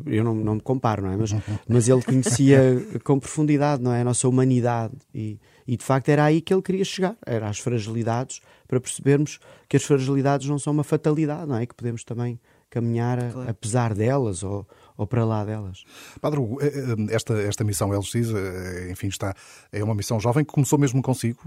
eu 0.07 0.25
não, 0.25 0.35
não 0.35 0.55
me 0.57 0.61
comparo, 0.61 1.03
não 1.03 1.13
é? 1.13 1.17
Mas, 1.17 1.31
mas 1.69 1.89
ele 1.89 2.03
conhecia 2.03 2.85
com 3.05 3.19
profundidade, 3.19 3.83
não 3.83 3.93
é? 3.93 4.01
A 4.01 4.05
nossa 4.05 4.29
humanidade 4.29 4.95
e, 5.15 5.39
e 5.67 5.77
de 5.77 5.85
facto 5.85 6.09
era 6.09 6.25
aí 6.25 6.41
que 6.41 6.53
ele 6.53 6.63
queria 6.63 6.85
chegar, 6.85 7.17
era 7.25 7.49
às 7.49 7.59
fragilidades, 7.59 8.41
para 8.67 8.81
percebermos 8.81 9.39
que 9.69 9.77
as 9.77 9.85
fragilidades 9.85 10.49
não 10.49 10.59
são 10.59 10.73
uma 10.73 10.85
fatalidade, 10.85 11.47
não 11.47 11.57
é? 11.57 11.67
Que 11.67 11.75
podemos 11.75 12.03
também 12.05 12.41
caminhar 12.77 13.33
claro. 13.33 13.51
apesar 13.51 13.95
delas 13.95 14.43
ou, 14.43 14.69
ou 14.99 15.07
para 15.07 15.25
lá 15.25 15.45
delas. 15.45 15.85
Padre 16.21 16.39
Hugo, 16.39 16.61
eh, 16.61 16.67
eh, 16.67 17.15
esta, 17.15 17.35
esta 17.41 17.65
missão 17.65 17.89
LX, 17.91 18.15
eh, 18.15 18.91
enfim, 18.91 19.09
está, 19.09 19.35
é 19.73 19.83
uma 19.83 19.95
missão 19.95 20.21
jovem 20.21 20.45
que 20.45 20.53
começou 20.53 20.79
mesmo 20.79 21.01
consigo, 21.01 21.41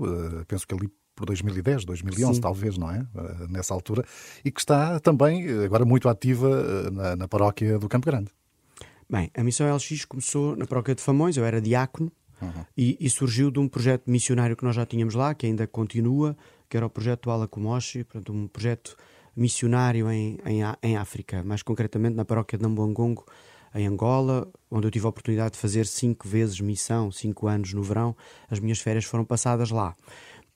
penso 0.47 0.67
que 0.67 0.73
ali 0.73 0.89
por 1.15 1.25
2010, 1.27 1.85
2011 1.85 2.35
Sim. 2.35 2.41
talvez, 2.41 2.77
não 2.77 2.89
é? 2.89 3.05
Nessa 3.49 3.73
altura, 3.73 4.03
e 4.43 4.49
que 4.49 4.59
está 4.59 4.99
também 4.99 5.47
agora 5.63 5.85
muito 5.85 6.09
ativa 6.09 6.89
na, 6.91 7.15
na 7.15 7.27
paróquia 7.27 7.77
do 7.77 7.87
Campo 7.87 8.07
Grande. 8.07 8.31
Bem, 9.07 9.29
a 9.35 9.43
missão 9.43 9.75
LX 9.75 10.05
começou 10.05 10.55
na 10.55 10.65
paróquia 10.65 10.95
de 10.95 11.01
Famões, 11.01 11.35
eu 11.35 11.43
era 11.43 11.59
diácono, 11.59 12.11
uhum. 12.41 12.65
e, 12.77 12.97
e, 12.99 13.09
surgiu 13.09 13.51
de 13.51 13.59
um 13.59 13.67
projeto 13.67 14.09
missionário 14.09 14.55
que 14.55 14.63
nós 14.63 14.75
já 14.75 14.85
tínhamos 14.85 15.13
lá, 15.13 15.33
que 15.33 15.45
ainda 15.45 15.67
continua, 15.67 16.37
que 16.69 16.77
era 16.77 16.85
o 16.85 16.89
projeto 16.89 17.29
Ala 17.29 17.47
Kumoshi, 17.47 18.03
portanto 18.03 18.31
um 18.31 18.47
projeto 18.47 18.95
missionário 19.39 20.11
em, 20.11 20.37
em, 20.45 20.61
em 20.83 20.97
África, 20.97 21.43
mais 21.43 21.63
concretamente 21.63 22.15
na 22.15 22.25
paróquia 22.25 22.57
de 22.57 22.63
Nambuangongo, 22.63 23.25
em 23.73 23.87
Angola, 23.87 24.47
onde 24.69 24.87
eu 24.87 24.91
tive 24.91 25.05
a 25.05 25.09
oportunidade 25.09 25.53
de 25.53 25.59
fazer 25.59 25.85
cinco 25.85 26.27
vezes 26.27 26.59
missão, 26.59 27.11
cinco 27.11 27.47
anos 27.47 27.73
no 27.73 27.83
verão. 27.83 28.15
As 28.49 28.59
minhas 28.59 28.79
férias 28.79 29.05
foram 29.05 29.23
passadas 29.23 29.69
lá. 29.69 29.95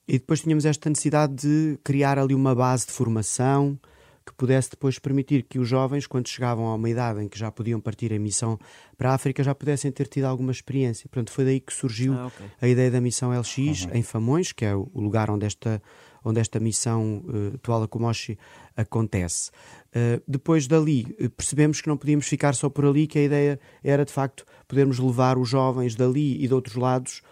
E 0.06 0.18
depois 0.18 0.40
tínhamos 0.40 0.64
esta 0.64 0.90
necessidade 0.90 1.34
de 1.34 1.78
criar 1.82 2.18
ali 2.18 2.34
uma 2.34 2.54
base 2.54 2.86
de 2.86 2.92
formação 2.92 3.78
que 4.24 4.32
pudesse 4.34 4.70
depois 4.70 4.98
permitir 4.98 5.42
que 5.42 5.58
os 5.58 5.68
jovens, 5.68 6.06
quando 6.06 6.28
chegavam 6.28 6.66
a 6.66 6.74
uma 6.74 6.88
idade 6.88 7.22
em 7.22 7.28
que 7.28 7.38
já 7.38 7.50
podiam 7.50 7.78
partir 7.78 8.10
em 8.10 8.18
missão 8.18 8.58
para 8.96 9.10
a 9.10 9.14
África, 9.14 9.42
já 9.42 9.54
pudessem 9.54 9.92
ter 9.92 10.08
tido 10.08 10.24
alguma 10.24 10.50
experiência. 10.50 11.08
Portanto, 11.10 11.30
foi 11.30 11.44
daí 11.44 11.60
que 11.60 11.72
surgiu 11.72 12.14
ah, 12.14 12.26
okay. 12.26 12.46
a 12.60 12.68
ideia 12.68 12.90
da 12.90 13.00
missão 13.00 13.38
LX 13.38 13.56
uhum. 13.58 13.90
em 13.92 14.02
Famões, 14.02 14.52
que 14.52 14.64
é 14.64 14.74
o 14.74 14.88
lugar 14.94 15.30
onde 15.30 15.44
esta 15.44 15.80
onde 16.24 16.40
esta 16.40 16.58
missão 16.58 17.22
uh, 17.26 17.58
Tuala 17.58 17.86
Kumoshi 17.86 18.38
acontece. 18.76 19.50
Uh, 19.90 20.20
depois 20.26 20.66
dali 20.66 21.14
uh, 21.20 21.30
percebemos 21.30 21.80
que 21.80 21.86
não 21.88 21.96
podíamos 21.96 22.26
ficar 22.26 22.54
só 22.54 22.68
por 22.70 22.86
ali, 22.86 23.06
que 23.06 23.18
a 23.18 23.22
ideia 23.22 23.60
era 23.82 24.04
de 24.04 24.12
facto 24.12 24.44
podermos 24.66 24.98
levar 24.98 25.38
os 25.38 25.48
jovens 25.48 25.94
dali 25.94 26.42
e 26.42 26.48
de 26.48 26.54
outros 26.54 26.74
lados 26.76 27.22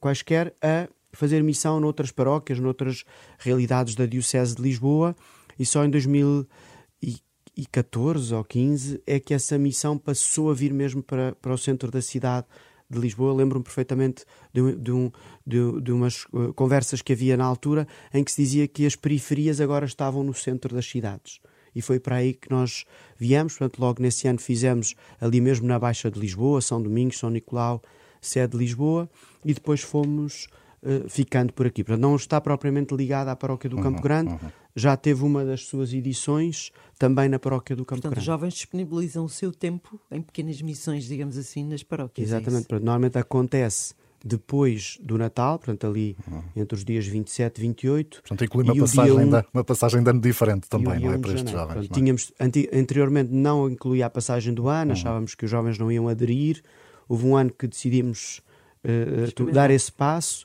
quaisquer 0.00 0.54
a 0.60 0.88
fazer 1.12 1.40
missão 1.42 1.78
noutras 1.78 2.10
paróquias, 2.10 2.58
noutras 2.58 3.04
realidades 3.38 3.94
da 3.94 4.06
Diocese 4.06 4.56
de 4.56 4.62
Lisboa, 4.62 5.14
e 5.58 5.64
só 5.64 5.82
em 5.84 5.90
2014 5.90 8.34
ou 8.34 8.44
15 8.44 9.00
é 9.06 9.20
que 9.20 9.32
essa 9.32 9.56
missão 9.56 9.96
passou 9.96 10.50
a 10.50 10.54
vir 10.54 10.74
mesmo 10.74 11.00
para, 11.02 11.34
para 11.36 11.54
o 11.54 11.58
centro 11.58 11.92
da 11.92 12.02
cidade 12.02 12.46
de 12.88 12.98
Lisboa. 12.98 13.34
Lembro-me 13.34 13.64
perfeitamente 13.64 14.24
de, 14.52 14.76
de, 14.76 14.92
um, 14.92 15.10
de, 15.46 15.80
de 15.80 15.92
umas 15.92 16.24
uh, 16.32 16.52
conversas 16.54 17.02
que 17.02 17.12
havia 17.12 17.36
na 17.36 17.44
altura 17.44 17.86
em 18.12 18.22
que 18.22 18.32
se 18.32 18.42
dizia 18.42 18.68
que 18.68 18.86
as 18.86 18.96
periferias 18.96 19.60
agora 19.60 19.86
estavam 19.86 20.22
no 20.22 20.34
centro 20.34 20.74
das 20.74 20.86
cidades. 20.86 21.40
E 21.74 21.82
foi 21.82 22.00
para 22.00 22.16
aí 22.16 22.32
que 22.32 22.50
nós 22.50 22.84
viemos. 23.18 23.58
Portanto, 23.58 23.78
logo 23.78 24.02
nesse 24.02 24.26
ano 24.26 24.38
fizemos 24.38 24.94
ali 25.20 25.40
mesmo 25.40 25.66
na 25.66 25.78
Baixa 25.78 26.10
de 26.10 26.18
Lisboa, 26.18 26.60
São 26.62 26.82
Domingos, 26.82 27.18
São 27.18 27.28
Nicolau, 27.28 27.82
sede 28.20 28.52
de 28.52 28.58
Lisboa, 28.58 29.08
e 29.44 29.52
depois 29.52 29.82
fomos 29.82 30.46
uh, 30.82 31.08
ficando 31.08 31.52
por 31.52 31.66
aqui. 31.66 31.84
Portanto, 31.84 32.02
não 32.02 32.16
está 32.16 32.40
propriamente 32.40 32.94
ligada 32.94 33.30
à 33.30 33.36
paróquia 33.36 33.68
do 33.68 33.76
uhum, 33.76 33.82
Campo 33.82 34.02
Grande, 34.02 34.32
uhum. 34.32 34.50
Já 34.76 34.94
teve 34.94 35.24
uma 35.24 35.42
das 35.42 35.62
suas 35.62 35.92
edições 35.94 36.70
também 36.98 37.28
na 37.30 37.38
paróquia 37.38 37.74
do 37.74 37.84
Campo 37.84 38.02
Portanto, 38.02 38.12
Grande. 38.12 38.20
os 38.20 38.26
jovens 38.26 38.54
disponibilizam 38.54 39.24
o 39.24 39.28
seu 39.28 39.50
tempo 39.50 39.98
em 40.10 40.20
pequenas 40.20 40.60
missões, 40.60 41.04
digamos 41.04 41.38
assim, 41.38 41.64
nas 41.64 41.82
paróquias. 41.82 42.28
É 42.28 42.36
Exatamente, 42.36 42.64
é 42.64 42.68
portanto, 42.68 42.84
normalmente 42.84 43.18
acontece 43.18 43.94
depois 44.22 44.98
do 45.00 45.16
Natal, 45.16 45.58
portanto 45.58 45.86
ali 45.86 46.16
uhum. 46.26 46.42
entre 46.54 46.76
os 46.76 46.84
dias 46.84 47.06
27 47.06 47.58
e 47.58 47.60
28. 47.62 48.20
Portanto, 48.22 48.44
inclui 48.44 48.64
uma 48.64 48.76
passagem, 48.76 49.14
1, 49.14 49.42
uma 49.54 49.64
passagem 49.64 50.02
de 50.02 50.10
ano 50.10 50.20
diferente 50.20 50.68
também, 50.68 51.00
não 51.00 51.12
é? 51.12 51.18
Para 51.18 51.32
estes 51.32 51.50
jovens. 51.50 51.74
Portanto, 51.74 51.90
é? 51.90 51.94
Tínhamos, 51.94 52.32
anteriormente 52.72 53.32
não 53.32 53.70
incluía 53.70 54.06
a 54.06 54.10
passagem 54.10 54.52
do 54.52 54.68
ano, 54.68 54.90
uhum. 54.90 54.92
achávamos 54.92 55.34
que 55.34 55.44
os 55.44 55.50
jovens 55.50 55.78
não 55.78 55.90
iam 55.90 56.08
aderir. 56.08 56.62
Houve 57.08 57.26
um 57.26 57.36
ano 57.36 57.50
que 57.50 57.66
decidimos 57.66 58.42
uh, 58.84 59.52
dar 59.52 59.70
esse 59.70 59.92
passo 59.92 60.44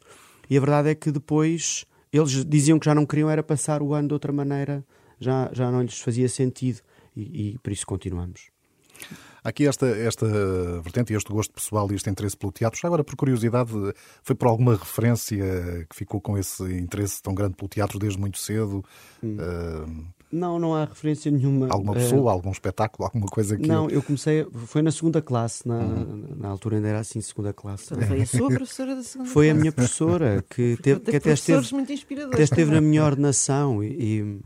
e 0.50 0.56
a 0.56 0.60
verdade 0.60 0.90
é 0.90 0.96
que 0.96 1.12
depois 1.12 1.86
eles 2.12 2.46
diziam 2.46 2.80
que 2.80 2.86
já 2.86 2.96
não 2.96 3.06
queriam 3.06 3.30
era 3.30 3.44
passar 3.44 3.82
o 3.82 3.94
ano 3.94 4.10
de 4.10 4.14
outra 4.14 4.32
maneira, 4.32 4.86
já, 5.20 5.50
já 5.54 5.72
não 5.72 5.82
lhes 5.82 6.00
fazia 6.00 6.28
sentido 6.28 6.82
e, 7.16 7.52
e 7.52 7.58
por 7.60 7.72
isso 7.72 7.86
continuamos. 7.86 8.50
Aqui 9.44 9.66
esta, 9.66 9.88
esta 9.88 10.28
vertente 10.82 11.14
e 11.14 11.16
este 11.16 11.32
gosto 11.32 11.52
pessoal 11.52 11.92
e 11.92 11.96
este 11.96 12.10
interesse 12.10 12.38
pelo 12.38 12.52
teatro. 12.52 12.80
Já 12.80 12.88
agora, 12.88 13.04
por 13.04 13.16
curiosidade, 13.16 13.72
foi 14.22 14.36
por 14.36 14.48
alguma 14.48 14.76
referência 14.76 15.88
que 15.90 15.96
ficou 15.96 16.22
com 16.22 16.38
esse 16.38 16.64
interesse 16.78 17.22
tão 17.24 17.34
grande 17.34 17.56
pelo 17.56 17.68
teatro 17.68 17.98
desde 17.98 18.20
muito 18.20 18.38
cedo? 18.38 18.86
Hum. 19.24 19.38
Uh... 19.38 20.21
Não, 20.32 20.58
não 20.58 20.74
há 20.74 20.86
referência 20.86 21.30
nenhuma. 21.30 21.68
Alguma 21.70 21.94
pessoa, 21.94 22.22
uh... 22.24 22.30
algum 22.30 22.52
espetáculo, 22.52 23.06
alguma 23.06 23.28
coisa 23.28 23.58
que. 23.58 23.68
Não, 23.68 23.90
eu 23.90 24.02
comecei. 24.02 24.46
Foi 24.68 24.82
na 24.82 24.92
segunda 24.92 25.22
classe, 25.22 25.68
na, 25.68 25.80
uhum. 25.80 26.24
na 26.38 26.50
altura 26.50 26.78
ainda 26.78 26.88
era 26.88 27.00
assim, 27.00 27.20
segunda 27.22 27.52
classe. 27.52 27.94
Foi 27.94 28.22
a 28.22 28.26
sua 28.26 28.48
professora 28.48 28.96
da 28.96 29.04
segunda 29.04 29.30
Foi 29.30 29.48
classe. 29.48 29.58
a 29.58 29.62
minha 29.62 29.72
professora 29.72 30.46
que, 30.50 30.78
teve, 30.82 31.00
que 31.02 31.16
até 31.16 31.34
esteve, 31.34 31.74
muito 31.74 31.94
até 32.34 32.44
esteve 32.44 32.72
na 32.72 32.82
minha 32.82 33.04
ordenação 33.04 33.84
e, 33.84 33.88
e 33.88 34.40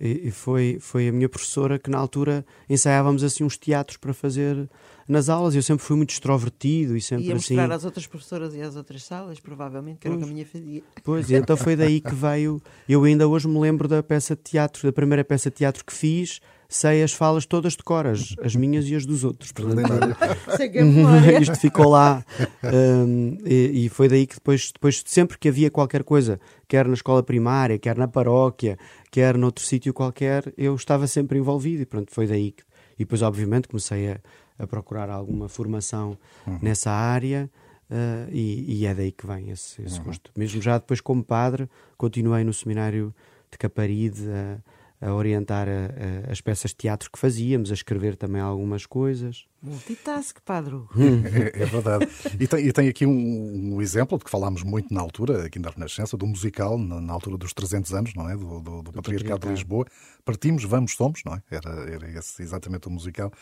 e, 0.00 0.30
foi, 0.30 0.78
foi 0.80 1.08
a 1.08 1.12
minha 1.12 1.28
professora 1.28 1.78
que 1.78 1.90
na 1.90 1.98
altura 1.98 2.46
ensaiávamos 2.68 3.24
assim 3.24 3.42
uns 3.42 3.56
teatros 3.56 3.96
para 3.96 4.14
fazer 4.14 4.68
nas 5.08 5.28
aulas. 5.28 5.54
Eu 5.56 5.62
sempre 5.62 5.84
fui 5.84 5.96
muito 5.96 6.10
extrovertido 6.10 6.96
e 6.96 7.00
sempre 7.00 7.26
Ia 7.26 7.34
assim. 7.34 7.56
mostrar 7.56 7.74
às 7.74 7.84
outras 7.84 8.06
professoras 8.06 8.54
e 8.54 8.60
às 8.60 8.76
outras 8.76 9.02
salas, 9.02 9.40
provavelmente, 9.40 9.98
que 9.98 10.06
era 10.06 10.16
o 10.16 10.18
que 10.18 10.24
a 10.24 10.28
minha 10.28 10.46
fazia. 10.46 10.82
Pois, 11.02 11.30
e 11.30 11.34
então 11.34 11.56
foi 11.56 11.74
daí 11.74 12.00
que 12.00 12.14
veio. 12.14 12.62
Eu 12.88 13.02
ainda 13.02 13.26
hoje 13.26 13.48
me 13.48 13.58
lembro 13.58 13.88
da 13.88 14.02
peça 14.02 14.36
de 14.36 14.42
teatro, 14.42 14.82
da 14.84 14.92
primeira 14.92 15.24
peça 15.24 15.50
de 15.50 15.56
teatro 15.56 15.84
que 15.84 15.92
fiz. 15.92 16.40
Sei 16.70 17.02
as 17.02 17.14
falas 17.14 17.46
todas 17.46 17.72
de 17.72 17.82
cor, 17.82 18.06
as, 18.06 18.34
as 18.42 18.54
minhas 18.54 18.86
e 18.86 18.94
as 18.94 19.06
dos 19.06 19.24
outros. 19.24 19.50
Isto 21.40 21.56
ficou 21.56 21.88
lá. 21.88 22.22
Um, 22.62 23.38
e, 23.42 23.86
e, 23.86 23.88
foi 23.88 24.06
daí 24.06 24.26
que 24.26 24.34
depois, 24.34 24.70
depois, 24.70 25.02
sempre 25.06 25.38
que 25.38 25.48
havia 25.48 25.70
qualquer 25.70 26.04
coisa, 26.04 26.38
quer 26.68 26.86
na 26.86 26.92
escola 26.92 27.22
primária, 27.22 27.78
quer 27.78 27.96
na 27.96 28.06
paróquia, 28.06 28.78
quer 29.10 29.38
noutro 29.38 29.64
sítio 29.64 29.94
qualquer, 29.94 30.52
eu 30.58 30.74
estava 30.74 31.06
sempre 31.06 31.38
envolvido. 31.38 31.84
E 31.84 31.86
pronto, 31.86 32.12
foi 32.12 32.26
daí 32.26 32.52
que. 32.52 32.62
E 32.98 33.04
depois, 33.04 33.22
obviamente, 33.22 33.66
comecei 33.66 34.10
a, 34.10 34.20
a 34.58 34.66
procurar 34.66 35.08
alguma 35.08 35.48
formação 35.48 36.18
uhum. 36.46 36.58
nessa 36.60 36.90
área. 36.90 37.48
Uh, 37.90 38.28
e, 38.30 38.80
e, 38.80 38.86
é 38.86 38.94
daí 38.94 39.10
que 39.10 39.26
vem 39.26 39.48
esse, 39.48 39.80
esse 39.80 39.98
uhum. 40.00 40.04
gosto. 40.04 40.30
Mesmo 40.36 40.60
já 40.60 40.76
depois, 40.76 41.00
como 41.00 41.24
padre, 41.24 41.66
continuei 41.96 42.44
no 42.44 42.52
seminário 42.52 43.14
de 43.50 43.56
Caparide 43.56 44.28
a, 44.30 44.58
a 45.00 45.12
orientar 45.12 45.68
a, 45.68 46.28
a, 46.28 46.32
as 46.32 46.40
peças 46.40 46.70
de 46.70 46.76
teatro 46.76 47.10
que 47.10 47.18
fazíamos, 47.18 47.70
a 47.70 47.74
escrever 47.74 48.16
também 48.16 48.40
algumas 48.40 48.86
coisas. 48.86 49.46
Multitask, 49.60 50.38
padre. 50.44 50.76
é, 50.96 51.62
é, 51.62 51.66
verdade. 51.66 52.08
E 52.38 52.46
tem, 52.46 52.66
e 52.66 52.72
tem 52.72 52.88
aqui 52.88 53.04
um, 53.04 53.74
um, 53.74 53.82
exemplo 53.82 54.16
de 54.16 54.24
que 54.24 54.30
falámos 54.30 54.62
muito 54.62 54.94
na 54.94 55.00
altura, 55.00 55.46
aqui 55.46 55.58
na 55.58 55.70
Renascença, 55.70 56.16
do 56.16 56.26
musical, 56.26 56.78
na, 56.78 57.00
na 57.00 57.12
altura 57.12 57.36
dos 57.36 57.52
300 57.52 57.92
anos, 57.92 58.14
não 58.14 58.30
é? 58.30 58.36
Do, 58.36 58.60
do, 58.60 58.82
do 58.82 58.92
Patriarcado 58.92 59.46
de 59.46 59.52
Lisboa. 59.52 59.84
Partimos, 60.24 60.62
vamos, 60.62 60.94
somos, 60.94 61.22
não 61.24 61.34
é? 61.34 61.42
Era, 61.50 61.70
era 61.90 62.18
esse 62.18 62.40
exatamente 62.40 62.86
o 62.86 62.90
musical. 62.90 63.32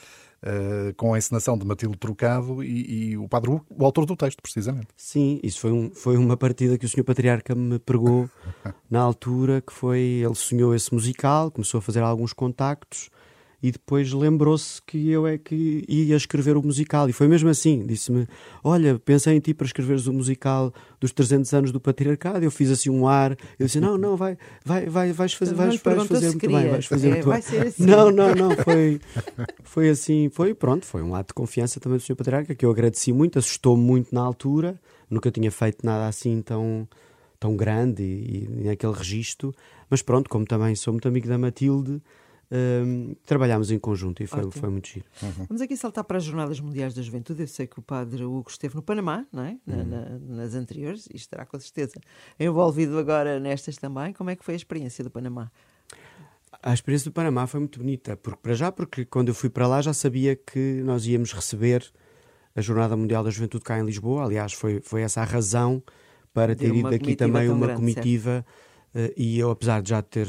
Uh, 0.43 0.95
com 0.97 1.15
a 1.15 1.19
encenação 1.19 1.57
de 1.57 1.67
Matilde 1.67 1.97
Trocado 1.97 2.63
e, 2.63 3.11
e, 3.11 3.17
o 3.17 3.27
Padre 3.27 3.51
Hugo, 3.51 3.67
o 3.71 3.85
autor 3.85 4.07
do 4.07 4.15
texto, 4.15 4.41
precisamente. 4.41 4.89
Sim, 4.97 5.41
isso 5.43 5.61
foi, 5.61 5.73
um, 5.73 5.91
foi 5.91 6.17
uma 6.17 6.37
partida 6.37 6.79
que 6.79 6.85
o 6.85 6.89
Sr. 6.89 7.05
Patriarca 7.05 7.55
me 7.55 7.79
pregou 7.79 8.29
na 8.89 9.01
altura, 9.01 9.61
que 9.61 9.73
foi, 9.73 10.01
ele 10.01 10.35
sonhou 10.35 10.75
esse 10.75 10.93
musical, 10.95 11.51
começou 11.51 11.79
a 11.79 11.83
fazer 11.83 12.01
alguns 12.01 12.33
contactos 12.33 13.11
e 13.67 13.73
depois 13.73 14.13
lembrou-se 14.13 14.81
que 14.83 15.11
eu 15.11 15.27
é 15.27 15.37
que 15.37 15.85
ia 15.89 16.15
escrever 16.15 16.57
o 16.57 16.63
musical. 16.63 17.09
E 17.09 17.13
foi 17.13 17.27
mesmo 17.27 17.49
assim. 17.49 17.85
Disse-me: 17.85 18.29
Olha, 18.63 18.97
pensei 18.97 19.35
em 19.35 19.41
ti 19.41 19.53
para 19.53 19.67
escreveres 19.67 20.07
o 20.07 20.13
musical 20.13 20.73
dos 21.01 21.11
300 21.11 21.53
anos 21.53 21.73
do 21.73 21.81
patriarcado. 21.81 22.45
Eu 22.45 22.51
fiz 22.53 22.71
assim 22.71 22.91
um 22.91 23.09
ar. 23.09 23.33
Eu 23.59 23.67
disse: 23.67 23.81
Não, 23.81 23.99
não, 23.99 24.17
vai, 24.17 24.39
vai, 24.65 24.87
vai, 24.87 25.13
vais 25.13 25.33
fazer, 25.33 25.53
vais, 25.57 25.83
vais 25.83 26.07
fazer 26.07 26.29
muito 26.29 26.47
bem. 26.47 26.71
Vais 26.71 26.87
fazer 26.87 27.09
é, 27.09 27.11
muito 27.11 27.29
vai 27.29 27.43
ser 27.43 27.67
assim. 27.67 27.85
Não, 27.85 28.13
não, 28.13 28.37
não. 28.37 28.53
Foi, 28.53 29.01
foi 29.65 29.89
assim. 29.89 30.29
Foi 30.33 30.55
pronto. 30.55 30.87
Foi 30.87 31.03
um 31.03 31.17
ato 31.17 31.29
de 31.29 31.35
confiança 31.35 31.81
também 31.81 31.99
do 31.99 32.05
Sr. 32.05 32.15
Patriarca 32.15 32.55
que 32.55 32.65
eu 32.65 32.71
agradeci 32.71 33.13
muito. 33.13 33.37
Assustou-me 33.37 33.83
muito 33.83 34.15
na 34.15 34.21
altura. 34.21 34.81
Nunca 35.11 35.29
tinha 35.33 35.51
feito 35.51 35.85
nada 35.85 36.07
assim 36.07 36.41
tão 36.41 36.87
tão 37.41 37.57
grande 37.57 38.05
e, 38.05 38.45
e 38.45 38.65
naquele 38.69 38.93
registro. 38.93 39.53
Mas 39.91 40.03
pronto, 40.03 40.31
como 40.31 40.45
também 40.45 40.77
sou 40.77 40.93
muito 40.93 41.09
amigo 41.09 41.27
da 41.27 41.37
Matilde 41.37 42.01
trabalhámos 43.25 43.71
em 43.71 43.79
conjunto 43.79 44.23
e 44.23 44.27
foi, 44.27 44.51
foi 44.51 44.71
muito 44.71 44.89
giro. 44.89 45.07
Uhum. 45.23 45.47
Vamos 45.49 45.61
aqui 45.63 45.77
saltar 45.77 46.05
para 46.05 46.19
as 46.19 46.25
Jornadas 46.25 46.61
Mundiais 46.61 46.95
da 46.95 47.03
Juventude. 47.03 47.43
Eu 47.43 47.49
sei 47.49 47.67
que 47.67 47.79
o 47.79 47.83
padre 47.83 48.25
Hugo 48.25 48.49
esteve 48.49 48.75
no 48.75 48.83
Panamá, 48.83 49.27
não 49.33 49.43
é? 49.43 49.59
Na, 49.67 49.77
uhum. 49.77 49.85
na, 49.85 50.19
nas 50.37 50.55
anteriores, 50.55 51.07
e 51.13 51.17
estará 51.17 51.45
com 51.45 51.59
certeza 51.59 52.01
envolvido 52.39 52.99
agora 52.99 53.41
nestas 53.41 53.77
também. 53.77 54.13
Como 54.13 54.31
é 54.31 54.37
que 54.37 54.45
foi 54.45 54.55
a 54.55 54.57
experiência 54.57 55.03
do 55.03 55.11
Panamá? 55.11 55.51
A 56.63 56.73
experiência 56.73 57.11
do 57.11 57.13
Panamá 57.13 57.47
foi 57.47 57.61
muito 57.61 57.79
bonita, 57.79 58.17
porque 58.17 58.39
para 58.43 58.55
já, 58.55 58.73
porque 58.73 59.05
quando 59.05 59.29
eu 59.29 59.35
fui 59.35 59.51
para 59.51 59.67
lá 59.67 59.83
já 59.83 59.93
sabia 59.93 60.35
que 60.35 60.83
nós 60.85 61.07
íamos 61.07 61.33
receber 61.33 61.85
a 62.55 62.61
Jornada 62.61 62.97
Mundial 62.97 63.23
da 63.23 63.31
Juventude 63.31 63.63
cá 63.63 63.79
em 63.79 63.85
Lisboa. 63.85 64.25
Aliás, 64.25 64.53
foi, 64.53 64.81
foi 64.81 65.03
essa 65.03 65.21
a 65.21 65.25
razão 65.25 65.83
para 66.33 66.57
ter 66.57 66.75
ido 66.75 66.91
daqui 66.91 67.15
também 67.15 67.49
uma 67.49 67.67
grande, 67.67 67.81
comitiva. 67.81 68.45
Uh, 68.95 69.13
e 69.17 69.39
eu, 69.39 69.51
apesar 69.51 69.83
de 69.83 69.91
já 69.91 70.01
ter 70.01 70.29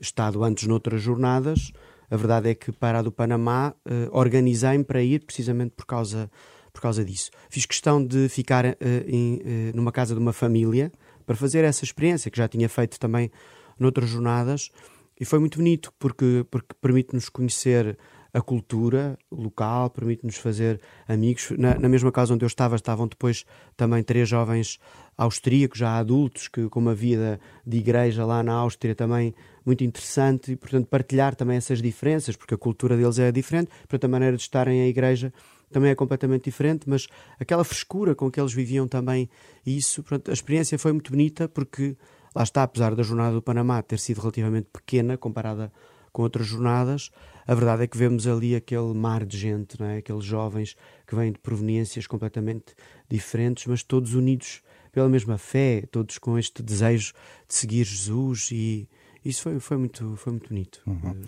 estado 0.00 0.42
antes 0.44 0.66
noutras 0.66 1.00
jornadas. 1.00 1.72
A 2.10 2.16
verdade 2.16 2.50
é 2.50 2.54
que 2.54 2.70
para 2.72 3.00
a 3.00 3.02
do 3.02 3.10
Panamá 3.10 3.74
uh, 3.84 4.16
organizei-me 4.16 4.84
para 4.84 5.02
ir 5.02 5.24
precisamente 5.24 5.72
por 5.74 5.86
causa, 5.86 6.30
por 6.72 6.80
causa 6.80 7.04
disso. 7.04 7.30
Fiz 7.50 7.66
questão 7.66 8.04
de 8.04 8.28
ficar 8.28 8.64
uh, 8.64 8.76
em, 9.06 9.36
uh, 9.36 9.76
numa 9.76 9.90
casa 9.90 10.14
de 10.14 10.20
uma 10.20 10.32
família 10.32 10.92
para 11.24 11.34
fazer 11.34 11.64
essa 11.64 11.84
experiência 11.84 12.30
que 12.30 12.38
já 12.38 12.46
tinha 12.46 12.68
feito 12.68 13.00
também 13.00 13.30
noutras 13.78 14.08
jornadas 14.08 14.70
e 15.18 15.24
foi 15.24 15.38
muito 15.38 15.58
bonito 15.58 15.92
porque, 15.98 16.46
porque 16.50 16.74
permite-nos 16.80 17.28
conhecer 17.28 17.98
a 18.32 18.42
cultura 18.42 19.18
local, 19.32 19.88
permite-nos 19.88 20.36
fazer 20.36 20.78
amigos. 21.08 21.50
Na, 21.56 21.78
na, 21.78 21.88
mesma 21.88 22.12
casa 22.12 22.34
onde 22.34 22.44
eu 22.44 22.46
estava, 22.46 22.76
estavam 22.76 23.08
depois 23.08 23.46
também 23.76 24.02
três 24.02 24.28
jovens 24.28 24.78
austríacos, 25.16 25.78
já 25.78 25.96
adultos, 25.96 26.48
que 26.48 26.68
com 26.68 26.78
uma 26.78 26.94
vida 26.94 27.40
de 27.66 27.78
igreja 27.78 28.24
lá 28.24 28.42
na 28.42 28.52
Áustria 28.52 28.94
também 28.94 29.34
muito 29.64 29.82
interessante 29.82 30.52
e, 30.52 30.56
portanto, 30.56 30.86
partilhar 30.86 31.34
também 31.34 31.56
essas 31.56 31.80
diferenças, 31.80 32.36
porque 32.36 32.54
a 32.54 32.58
cultura 32.58 32.96
deles 32.96 33.18
é 33.18 33.32
diferente, 33.32 33.70
portanto, 33.80 34.04
a 34.04 34.08
maneira 34.08 34.36
de 34.36 34.42
estarem 34.42 34.80
em 34.80 34.88
igreja 34.88 35.32
também 35.70 35.90
é 35.90 35.94
completamente 35.94 36.44
diferente, 36.44 36.88
mas 36.88 37.08
aquela 37.40 37.64
frescura 37.64 38.14
com 38.14 38.30
que 38.30 38.38
eles 38.38 38.52
viviam 38.52 38.86
também, 38.86 39.28
isso, 39.64 40.02
portanto, 40.02 40.30
a 40.30 40.34
experiência 40.34 40.78
foi 40.78 40.92
muito 40.92 41.10
bonita 41.10 41.48
porque, 41.48 41.96
lá 42.34 42.42
está, 42.42 42.62
apesar 42.62 42.94
da 42.94 43.02
jornada 43.02 43.34
do 43.34 43.42
Panamá 43.42 43.82
ter 43.82 43.98
sido 43.98 44.20
relativamente 44.20 44.68
pequena 44.72 45.16
comparada 45.16 45.72
com 46.12 46.22
outras 46.22 46.46
jornadas, 46.46 47.10
a 47.46 47.54
verdade 47.54 47.82
é 47.82 47.86
que 47.86 47.98
vemos 47.98 48.26
ali 48.26 48.54
aquele 48.54 48.94
mar 48.94 49.24
de 49.24 49.36
gente, 49.36 49.78
não 49.78 49.86
é? 49.86 49.98
aqueles 49.98 50.24
jovens 50.24 50.76
que 51.06 51.14
vêm 51.14 51.32
de 51.32 51.38
proveniências 51.38 52.06
completamente 52.06 52.74
diferentes, 53.08 53.66
mas 53.66 53.82
todos 53.82 54.14
unidos 54.14 54.62
pela 54.96 55.10
mesma 55.10 55.36
fé, 55.36 55.84
todos 55.90 56.16
com 56.16 56.38
este 56.38 56.62
desejo 56.62 57.12
de 57.46 57.54
seguir 57.54 57.84
Jesus 57.84 58.48
e 58.50 58.88
isso 59.22 59.42
foi, 59.42 59.60
foi, 59.60 59.76
muito, 59.76 60.16
foi 60.16 60.32
muito 60.32 60.48
bonito. 60.48 60.80
Uhum. 60.86 61.22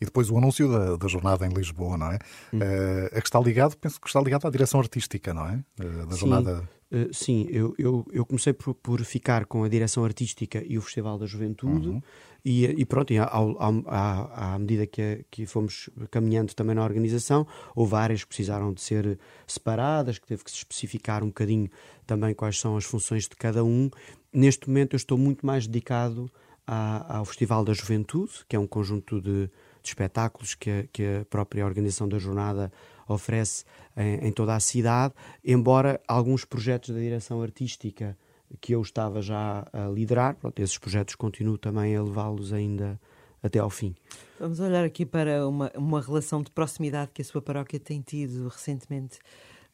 E 0.00 0.04
depois 0.04 0.28
o 0.28 0.36
anúncio 0.36 0.68
da, 0.68 0.96
da 0.96 1.06
jornada 1.06 1.46
em 1.46 1.50
Lisboa, 1.50 1.96
não 1.96 2.10
é? 2.10 2.18
Uhum. 2.52 2.58
Uh, 2.58 3.08
é 3.12 3.20
que 3.20 3.28
está 3.28 3.38
ligado, 3.38 3.76
penso 3.76 4.00
que 4.00 4.08
está 4.08 4.20
ligado 4.20 4.44
à 4.48 4.50
direção 4.50 4.80
artística, 4.80 5.32
não 5.32 5.46
é? 5.46 5.62
Uh, 5.80 6.06
da 6.06 6.14
sim, 6.14 6.18
jornada. 6.18 6.68
Uh, 6.92 7.08
sim, 7.10 7.46
eu, 7.48 7.74
eu, 7.78 8.04
eu 8.12 8.26
comecei 8.26 8.52
por, 8.52 8.74
por, 8.74 9.02
ficar 9.02 9.46
com 9.46 9.64
a 9.64 9.68
direção 9.68 10.04
artística 10.04 10.62
e 10.62 10.76
o 10.76 10.82
Festival 10.82 11.16
da 11.18 11.24
Juventude. 11.24 11.88
Uhum. 11.88 12.02
E, 12.44 12.66
e, 12.66 12.84
pronto, 12.84 13.12
e 13.12 13.18
ao, 13.18 13.62
ao, 13.62 13.82
à, 13.86 14.54
à, 14.54 14.58
medida 14.58 14.86
que, 14.86 15.24
que 15.30 15.46
fomos 15.46 15.88
caminhando 16.10 16.52
também 16.54 16.74
na 16.74 16.84
organização, 16.84 17.46
houve 17.74 17.94
áreas 17.94 18.24
que 18.24 18.28
precisaram 18.28 18.74
de 18.74 18.82
ser 18.82 19.18
separadas, 19.46 20.18
que 20.18 20.26
teve 20.26 20.44
que 20.44 20.50
se 20.50 20.58
especificar 20.58 21.22
um 21.22 21.28
bocadinho 21.28 21.70
também 22.06 22.34
quais 22.34 22.58
são 22.58 22.76
as 22.76 22.84
funções 22.84 23.28
de 23.28 23.36
cada 23.36 23.64
um. 23.64 23.88
Neste 24.32 24.68
momento 24.68 24.94
eu 24.94 24.98
estou 24.98 25.16
muito 25.16 25.46
mais 25.46 25.66
dedicado 25.66 26.30
à, 26.66 27.18
ao 27.18 27.24
Festival 27.24 27.64
da 27.64 27.72
Juventude, 27.72 28.32
que 28.48 28.56
é 28.56 28.58
um 28.58 28.66
conjunto 28.66 29.20
de, 29.20 29.48
de 29.82 29.88
espetáculos 29.88 30.54
que 30.54 30.70
a, 30.70 30.84
que 30.92 31.02
a, 31.02 31.24
própria 31.24 31.64
organização 31.64 32.08
da 32.08 32.18
jornada 32.18 32.72
oferece 33.08 33.64
em, 33.96 34.28
em, 34.28 34.32
toda 34.32 34.54
a 34.54 34.60
cidade, 34.60 35.14
embora 35.44 36.00
alguns 36.06 36.44
projetos 36.44 36.94
da 36.94 37.00
direção 37.00 37.42
artística 37.42 38.16
que 38.60 38.74
eu 38.74 38.82
estava 38.82 39.20
já 39.22 39.66
a 39.72 39.88
liderar. 39.88 40.36
Pronto, 40.36 40.58
esses 40.60 40.78
projetos 40.78 41.14
continuo 41.14 41.58
também 41.58 41.96
a 41.96 42.02
levá-los 42.02 42.52
ainda 42.52 43.00
até 43.42 43.58
ao 43.58 43.70
fim. 43.70 43.94
Vamos 44.38 44.60
olhar 44.60 44.84
aqui 44.84 45.04
para 45.04 45.46
uma, 45.48 45.70
uma 45.74 46.00
relação 46.00 46.42
de 46.42 46.50
proximidade 46.50 47.10
que 47.12 47.22
a 47.22 47.24
sua 47.24 47.42
paróquia 47.42 47.80
tem 47.80 48.00
tido 48.00 48.48
recentemente 48.48 49.18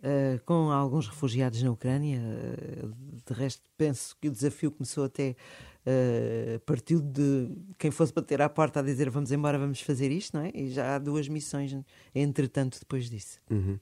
uh, 0.03 0.43
com 0.45 0.71
alguns 0.71 1.07
refugiados 1.07 1.63
na 1.63 1.71
Ucrânia. 1.71 2.21
Uh, 2.21 2.95
de 3.27 3.35
resto, 3.35 3.63
penso 3.77 4.17
que 4.21 4.29
o 4.29 4.31
desafio 4.31 4.71
começou 4.71 5.05
até 5.05 5.37
uh, 5.89 6.61
partiu 6.61 7.01
de 7.01 7.51
quem 7.79 7.91
fosse 7.91 8.13
bater 8.13 8.43
à 8.43 8.49
porta 8.49 8.81
a 8.81 8.83
dizer 8.83 9.09
vamos 9.11 9.33
embora, 9.33 9.59
vamos 9.59 9.81
fazer 9.81 10.11
isto, 10.11 10.37
não 10.37 10.45
é? 10.45 10.51
E 10.55 10.71
já 10.71 10.97
há 10.97 10.99
duas 10.99 11.29
missões, 11.29 11.75
entretanto, 12.15 12.79
depois 12.79 13.09
disso. 13.09 13.39
Uhum. 13.51 13.79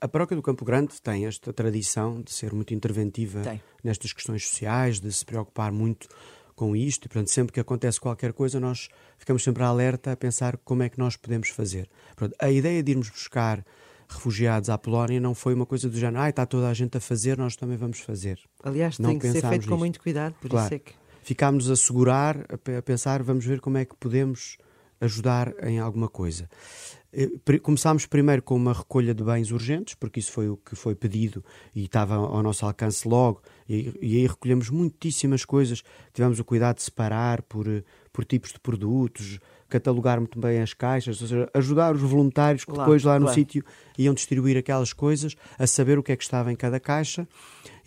A 0.00 0.08
paróquia 0.08 0.36
do 0.36 0.42
Campo 0.42 0.64
Grande 0.64 1.00
tem 1.02 1.26
esta 1.26 1.52
tradição 1.52 2.22
de 2.22 2.30
ser 2.30 2.52
muito 2.52 2.72
interventiva 2.72 3.40
tem. 3.42 3.60
nestas 3.82 4.12
questões 4.12 4.48
sociais, 4.48 5.00
de 5.00 5.12
se 5.12 5.24
preocupar 5.24 5.72
muito 5.72 6.08
com 6.54 6.76
isto, 6.76 7.06
e 7.06 7.08
portanto, 7.08 7.28
sempre 7.28 7.54
que 7.54 7.60
acontece 7.60 7.98
qualquer 7.98 8.32
coisa, 8.34 8.60
nós 8.60 8.88
ficamos 9.16 9.42
sempre 9.42 9.62
alerta 9.62 10.12
a 10.12 10.16
pensar 10.16 10.58
como 10.58 10.82
é 10.82 10.88
que 10.90 10.98
nós 10.98 11.16
podemos 11.16 11.48
fazer. 11.48 11.88
Portanto, 12.14 12.36
a 12.38 12.50
ideia 12.50 12.82
de 12.82 12.92
irmos 12.92 13.08
buscar 13.08 13.64
refugiados 14.06 14.68
à 14.68 14.76
Polónia 14.76 15.20
não 15.20 15.34
foi 15.34 15.54
uma 15.54 15.64
coisa 15.64 15.88
do 15.88 15.96
género, 15.96 16.22
ah, 16.22 16.28
está 16.28 16.44
toda 16.44 16.68
a 16.68 16.74
gente 16.74 16.96
a 16.98 17.00
fazer, 17.00 17.38
nós 17.38 17.56
também 17.56 17.76
vamos 17.76 18.00
fazer. 18.00 18.40
Aliás, 18.62 18.98
não 18.98 19.10
tem 19.10 19.18
que 19.18 19.32
ser 19.32 19.48
feito 19.48 19.68
com 19.68 19.76
muito 19.76 20.00
cuidado, 20.00 20.34
por 20.40 20.50
claro. 20.50 20.66
isso 20.66 20.74
é 20.74 20.78
que. 20.78 20.99
Ficámos 21.30 21.70
a 21.70 21.76
segurar, 21.76 22.44
a 22.50 22.82
pensar, 22.82 23.22
vamos 23.22 23.44
ver 23.44 23.60
como 23.60 23.78
é 23.78 23.84
que 23.84 23.94
podemos 23.94 24.58
ajudar 25.00 25.54
em 25.62 25.78
alguma 25.78 26.08
coisa. 26.08 26.50
Eh, 27.12 27.30
começámos 27.62 28.04
primeiro 28.04 28.42
com 28.42 28.56
uma 28.56 28.72
recolha 28.72 29.14
de 29.14 29.22
bens 29.22 29.52
urgentes, 29.52 29.94
porque 29.94 30.18
isso 30.18 30.32
foi 30.32 30.48
o 30.48 30.56
que 30.56 30.74
foi 30.74 30.96
pedido 30.96 31.44
e 31.72 31.84
estava 31.84 32.16
ao 32.16 32.42
nosso 32.42 32.66
alcance 32.66 33.06
logo, 33.06 33.42
e, 33.68 33.96
e 34.02 34.16
aí 34.16 34.26
recolhemos 34.26 34.70
muitíssimas 34.70 35.44
coisas. 35.44 35.84
Tivemos 36.12 36.40
o 36.40 36.44
cuidado 36.44 36.78
de 36.78 36.82
separar 36.82 37.42
por, 37.42 37.68
eh, 37.68 37.84
por 38.12 38.24
tipos 38.24 38.52
de 38.52 38.60
produtos, 38.60 39.38
catalogar 39.68 40.18
muito 40.18 40.38
bem 40.38 40.60
as 40.60 40.74
caixas, 40.74 41.20
ou 41.22 41.28
seja, 41.28 41.48
ajudar 41.54 41.94
os 41.94 42.02
voluntários 42.02 42.64
que 42.64 42.72
claro, 42.72 42.82
depois 42.82 43.04
lá 43.04 43.18
no 43.18 43.26
claro. 43.26 43.34
sítio 43.38 43.64
iam 43.96 44.12
distribuir 44.12 44.56
aquelas 44.56 44.92
coisas, 44.92 45.36
a 45.58 45.66
saber 45.66 45.98
o 45.98 46.02
que 46.02 46.12
é 46.12 46.16
que 46.16 46.24
estava 46.24 46.52
em 46.52 46.56
cada 46.56 46.80
caixa. 46.80 47.26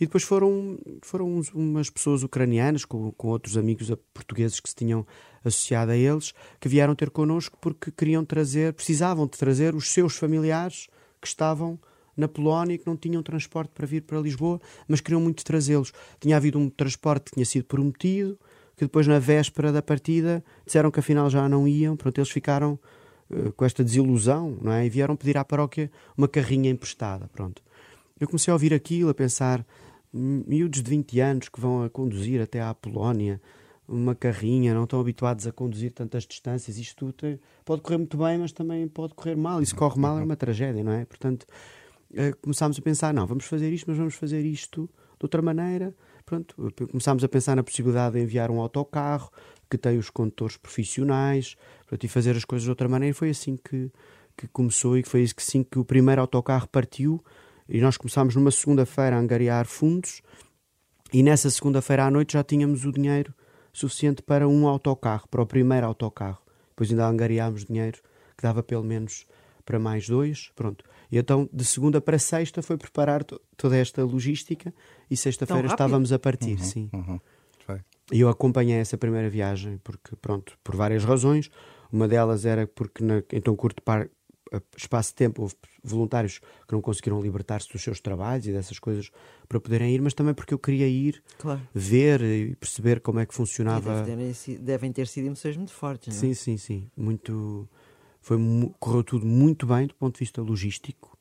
E 0.00 0.06
depois 0.06 0.24
foram, 0.24 0.78
foram 1.02 1.40
umas 1.54 1.90
pessoas 1.90 2.22
ucranianas, 2.22 2.84
com, 2.84 3.12
com 3.12 3.28
outros 3.28 3.56
amigos 3.56 3.92
portugueses 4.12 4.58
que 4.60 4.68
se 4.68 4.74
tinham 4.74 5.06
associado 5.44 5.92
a 5.92 5.96
eles, 5.96 6.32
que 6.58 6.68
vieram 6.68 6.94
ter 6.94 7.10
connosco 7.10 7.58
porque 7.60 7.90
queriam 7.90 8.24
trazer, 8.24 8.72
precisavam 8.72 9.26
de 9.26 9.36
trazer 9.38 9.74
os 9.74 9.90
seus 9.90 10.16
familiares 10.16 10.88
que 11.20 11.28
estavam 11.28 11.78
na 12.16 12.28
Polónia 12.28 12.74
e 12.74 12.78
que 12.78 12.86
não 12.86 12.96
tinham 12.96 13.22
transporte 13.22 13.70
para 13.74 13.86
vir 13.86 14.02
para 14.02 14.20
Lisboa, 14.20 14.60
mas 14.88 15.00
queriam 15.00 15.20
muito 15.20 15.44
trazê-los. 15.44 15.92
Tinha 16.20 16.36
havido 16.36 16.58
um 16.58 16.70
transporte 16.70 17.24
que 17.26 17.32
tinha 17.32 17.44
sido 17.44 17.64
prometido, 17.64 18.38
que 18.76 18.84
depois, 18.84 19.06
na 19.06 19.18
véspera 19.18 19.72
da 19.72 19.82
partida, 19.82 20.44
disseram 20.64 20.90
que 20.90 21.00
afinal 21.00 21.30
já 21.30 21.48
não 21.48 21.66
iam. 21.66 21.96
Pronto, 21.96 22.18
eles 22.18 22.30
ficaram 22.30 22.78
uh, 23.30 23.52
com 23.52 23.64
esta 23.64 23.84
desilusão, 23.84 24.58
não 24.60 24.72
é? 24.72 24.86
E 24.86 24.88
vieram 24.88 25.16
pedir 25.16 25.36
à 25.36 25.44
paróquia 25.44 25.90
uma 26.16 26.26
carrinha 26.26 26.70
emprestada. 26.70 27.28
Pronto. 27.28 27.62
Eu 28.18 28.26
comecei 28.26 28.50
a 28.50 28.54
ouvir 28.54 28.72
aquilo, 28.72 29.10
a 29.10 29.14
pensar, 29.14 29.64
miúdos 30.12 30.82
de 30.82 30.90
20 30.90 31.20
anos 31.20 31.48
que 31.48 31.60
vão 31.60 31.84
a 31.84 31.90
conduzir 31.90 32.40
até 32.40 32.60
à 32.60 32.72
Polónia, 32.72 33.40
uma 33.86 34.14
carrinha, 34.14 34.72
não 34.72 34.84
estão 34.84 34.98
habituados 34.98 35.46
a 35.46 35.52
conduzir 35.52 35.92
tantas 35.92 36.24
distâncias. 36.24 36.78
Isto 36.78 37.12
tem, 37.12 37.38
pode 37.64 37.82
correr 37.82 37.98
muito 37.98 38.16
bem, 38.16 38.38
mas 38.38 38.52
também 38.52 38.88
pode 38.88 39.14
correr 39.14 39.36
mal. 39.36 39.60
E 39.60 39.66
se 39.66 39.74
corre 39.74 40.00
mal 40.00 40.18
é 40.18 40.22
uma 40.22 40.36
tragédia, 40.36 40.82
não 40.82 40.92
é? 40.92 41.04
Portanto, 41.04 41.44
uh, 42.12 42.36
começámos 42.40 42.78
a 42.78 42.82
pensar: 42.82 43.12
não, 43.12 43.26
vamos 43.26 43.44
fazer 43.44 43.72
isto, 43.72 43.86
mas 43.88 43.98
vamos 43.98 44.14
fazer 44.14 44.44
isto 44.44 44.88
de 45.18 45.24
outra 45.24 45.42
maneira 45.42 45.94
Pronto, 46.26 46.54
começámos 46.90 47.22
a 47.22 47.28
pensar 47.28 47.54
na 47.54 47.62
possibilidade 47.62 48.16
de 48.16 48.22
enviar 48.22 48.50
um 48.50 48.60
autocarro 48.60 49.30
que 49.68 49.76
tem 49.76 49.98
os 49.98 50.08
condutores 50.08 50.56
profissionais 50.56 51.56
pronto, 51.86 52.04
e 52.04 52.08
fazer 52.08 52.34
as 52.34 52.44
coisas 52.44 52.64
de 52.64 52.70
outra 52.70 52.88
maneira. 52.88 53.10
E 53.10 53.14
foi 53.14 53.30
assim 53.30 53.56
que, 53.56 53.90
que 54.36 54.48
começou 54.48 54.96
e 54.96 55.02
foi 55.02 55.22
isso 55.22 55.34
que 55.34 55.42
sim 55.42 55.62
que 55.62 55.78
o 55.78 55.84
primeiro 55.84 56.20
autocarro 56.20 56.66
partiu 56.68 57.22
e 57.68 57.80
nós 57.80 57.96
começámos 57.96 58.34
numa 58.34 58.50
segunda-feira 58.50 59.16
a 59.16 59.18
angariar 59.18 59.66
fundos 59.66 60.22
e 61.12 61.22
nessa 61.22 61.50
segunda-feira 61.50 62.04
à 62.04 62.10
noite 62.10 62.32
já 62.32 62.42
tínhamos 62.42 62.84
o 62.84 62.92
dinheiro 62.92 63.34
suficiente 63.72 64.22
para 64.22 64.48
um 64.48 64.66
autocarro, 64.66 65.28
para 65.28 65.42
o 65.42 65.46
primeiro 65.46 65.86
autocarro. 65.86 66.40
Depois 66.70 66.90
ainda 66.90 67.06
angariámos 67.06 67.64
dinheiro 67.64 68.00
que 68.36 68.42
dava 68.42 68.62
pelo 68.62 68.82
menos 68.82 69.26
para 69.64 69.78
mais 69.78 70.08
dois, 70.08 70.50
pronto. 70.54 70.84
E 71.10 71.18
então, 71.18 71.48
de 71.52 71.64
segunda 71.64 72.00
para 72.00 72.18
sexta, 72.18 72.62
foi 72.62 72.76
preparar 72.76 73.24
toda 73.56 73.76
esta 73.76 74.04
logística 74.04 74.72
e 75.10 75.16
sexta-feira 75.16 75.68
estávamos 75.68 76.12
a 76.12 76.18
partir, 76.18 76.58
uhum, 76.58 76.64
sim. 76.64 76.90
Uhum. 76.92 77.20
E 78.12 78.20
eu 78.20 78.28
acompanhei 78.28 78.76
essa 78.76 78.98
primeira 78.98 79.30
viagem, 79.30 79.80
porque, 79.82 80.14
pronto, 80.16 80.58
por 80.62 80.76
várias 80.76 81.04
razões. 81.04 81.50
Uma 81.90 82.06
delas 82.08 82.44
era 82.44 82.66
porque, 82.66 83.02
na, 83.02 83.22
em 83.32 83.40
tão 83.40 83.56
curto 83.56 83.82
par, 83.82 84.08
espaço 84.76 85.10
de 85.10 85.14
tempo, 85.16 85.42
houve 85.42 85.54
voluntários 85.82 86.38
que 86.68 86.72
não 86.74 86.80
conseguiram 86.80 87.20
libertar-se 87.20 87.72
dos 87.72 87.82
seus 87.82 88.00
trabalhos 88.00 88.46
e 88.46 88.52
dessas 88.52 88.78
coisas 88.78 89.10
para 89.48 89.58
poderem 89.60 89.94
ir, 89.94 90.02
mas 90.02 90.12
também 90.12 90.34
porque 90.34 90.52
eu 90.52 90.58
queria 90.58 90.86
ir, 90.86 91.22
claro. 91.38 91.60
ver 91.72 92.20
e 92.22 92.54
perceber 92.56 93.00
como 93.00 93.20
é 93.20 93.26
que 93.26 93.34
funcionava. 93.34 94.02
Devem, 94.02 94.32
devem 94.60 94.92
ter 94.92 95.06
sido 95.06 95.26
emoções 95.26 95.56
muito 95.56 95.72
fortes, 95.72 96.08
não 96.08 96.16
é? 96.16 96.20
Sim, 96.20 96.34
sim, 96.34 96.56
sim. 96.56 96.90
Muito 96.96 97.68
foi, 98.24 98.38
correu 98.80 99.04
tudo 99.04 99.26
muito 99.26 99.66
bem 99.66 99.86
do 99.86 99.94
ponto 99.94 100.14
de 100.14 100.20
vista 100.20 100.40
logístico. 100.40 101.16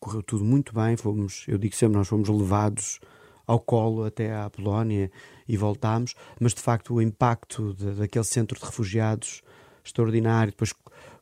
Correu 0.00 0.22
tudo 0.22 0.42
muito 0.42 0.74
bem. 0.74 0.96
Fomos, 0.96 1.44
eu 1.46 1.58
digo 1.58 1.76
sempre, 1.76 1.98
nós 1.98 2.08
fomos 2.08 2.30
levados 2.30 2.98
ao 3.46 3.60
colo 3.60 4.04
até 4.04 4.34
à 4.34 4.48
Polónia 4.48 5.10
e 5.46 5.54
voltámos, 5.54 6.14
mas 6.40 6.54
de 6.54 6.62
facto 6.62 6.94
o 6.94 7.02
impacto 7.02 7.74
de, 7.74 7.90
daquele 7.92 8.24
centro 8.24 8.58
de 8.58 8.64
refugiados 8.64 9.42
extraordinário, 9.84 10.52
depois 10.52 10.72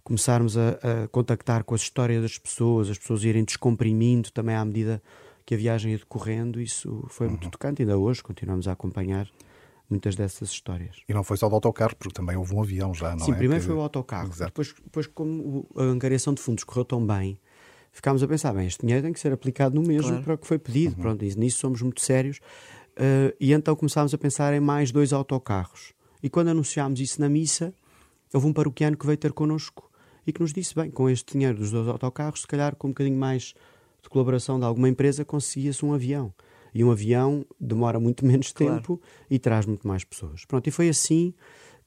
começarmos 0.05 0.57
a, 0.57 0.71
a, 0.71 1.09
contactar 1.09 1.65
com 1.65 1.75
as 1.75 1.81
histórias 1.81 2.23
das 2.23 2.39
pessoas, 2.39 2.89
as 2.89 2.99
pessoas 2.99 3.25
irem 3.25 3.45
descomprimindo 3.45 4.31
também 4.31 4.55
à 4.55 4.65
medida 4.65 5.03
que 5.45 5.55
a 5.55 5.59
viagem 5.59 5.93
ia 5.93 5.99
decorrendo, 5.99 6.61
isso 6.61 7.05
foi 7.09 7.27
muito 7.27 7.45
uhum. 7.45 7.51
tocante. 7.51 7.83
Ainda 7.83 7.99
hoje 7.99 8.23
continuamos 8.23 8.69
a 8.69 8.73
acompanhar 8.73 9.29
muitas 9.89 10.15
dessas 10.15 10.51
histórias. 10.51 10.97
E 11.09 11.15
não 11.15 11.23
foi 11.23 11.37
só 11.37 11.49
do 11.49 11.55
autocarro, 11.55 11.97
porque 11.97 12.15
também 12.15 12.37
houve 12.37 12.55
um 12.55 12.63
avião 12.63 12.93
já, 12.93 13.11
não 13.11 13.25
Sim, 13.25 13.33
é? 13.33 13.35
Sim, 13.35 13.39
primeiro 13.39 13.65
foi 13.65 13.75
o 13.75 13.81
autocarro. 13.81 14.29
Exato. 14.29 14.51
Depois, 14.51 14.75
depois, 14.85 15.07
como 15.07 15.67
a 15.77 15.83
angariação 15.83 16.35
de 16.35 16.41
fundos 16.43 16.65
correu 16.65 16.85
tão 16.85 17.05
bem, 17.05 17.39
ficámos 17.93 18.23
a 18.23 18.29
pensar, 18.29 18.53
bem, 18.53 18.67
este 18.67 18.81
dinheiro 18.81 19.03
tem 19.03 19.13
que 19.13 19.21
ser 19.21 19.33
aplicado 19.33 19.75
no 19.75 19.83
mesmo 19.87 20.09
claro. 20.09 20.25
para 20.25 20.35
o 20.35 20.39
que 20.39 20.47
foi 20.47 20.59
pedido. 20.59 20.97
Uhum. 20.97 21.03
Pronto, 21.03 21.25
e 21.25 21.35
nisso 21.37 21.59
somos 21.59 21.81
muito 21.81 22.01
sérios. 22.01 22.39
Uh, 22.97 23.35
e 23.41 23.53
então 23.53 23.75
começámos 23.77 24.13
a 24.13 24.19
pensar 24.19 24.53
em 24.53 24.61
mais 24.61 24.91
dois 24.91 25.13
autocarros. 25.13 25.95
E 26.23 26.29
quando 26.29 26.49
anunciámos 26.49 27.01
isso 27.01 27.21
na 27.21 27.29
missa, 27.29 27.73
houve 28.35 28.47
um 28.47 28.53
paroquiano 28.53 28.97
que 28.97 29.07
veio 29.07 29.17
ter 29.17 29.33
connosco 29.33 29.89
e 30.27 30.33
que 30.33 30.41
nos 30.41 30.53
disse, 30.53 30.75
bem, 30.75 30.91
com 30.91 31.09
este 31.09 31.33
dinheiro 31.33 31.59
dos 31.59 31.71
dois 31.71 31.89
autocarros, 31.89 32.43
se 32.43 32.47
calhar 32.47 32.77
com 32.77 32.89
um 32.89 32.91
bocadinho 32.91 33.17
mais 33.17 33.55
de 34.03 34.09
colaboração 34.09 34.59
de 34.59 34.65
alguma 34.65 34.89
empresa, 34.89 35.25
conseguia-se 35.25 35.85
um 35.85 35.95
avião. 35.95 36.33
E 36.75 36.85
um 36.85 36.91
avião 36.91 37.45
demora 37.61 37.99
muito 37.99 38.25
menos 38.27 38.53
tempo 38.53 38.99
claro. 38.99 39.03
e 39.31 39.39
traz 39.39 39.67
muito 39.67 39.87
mais 39.87 40.05
pessoas. 40.05 40.45
Pronto, 40.45 40.67
e 40.67 40.71
foi 40.71 40.89
assim 40.89 41.35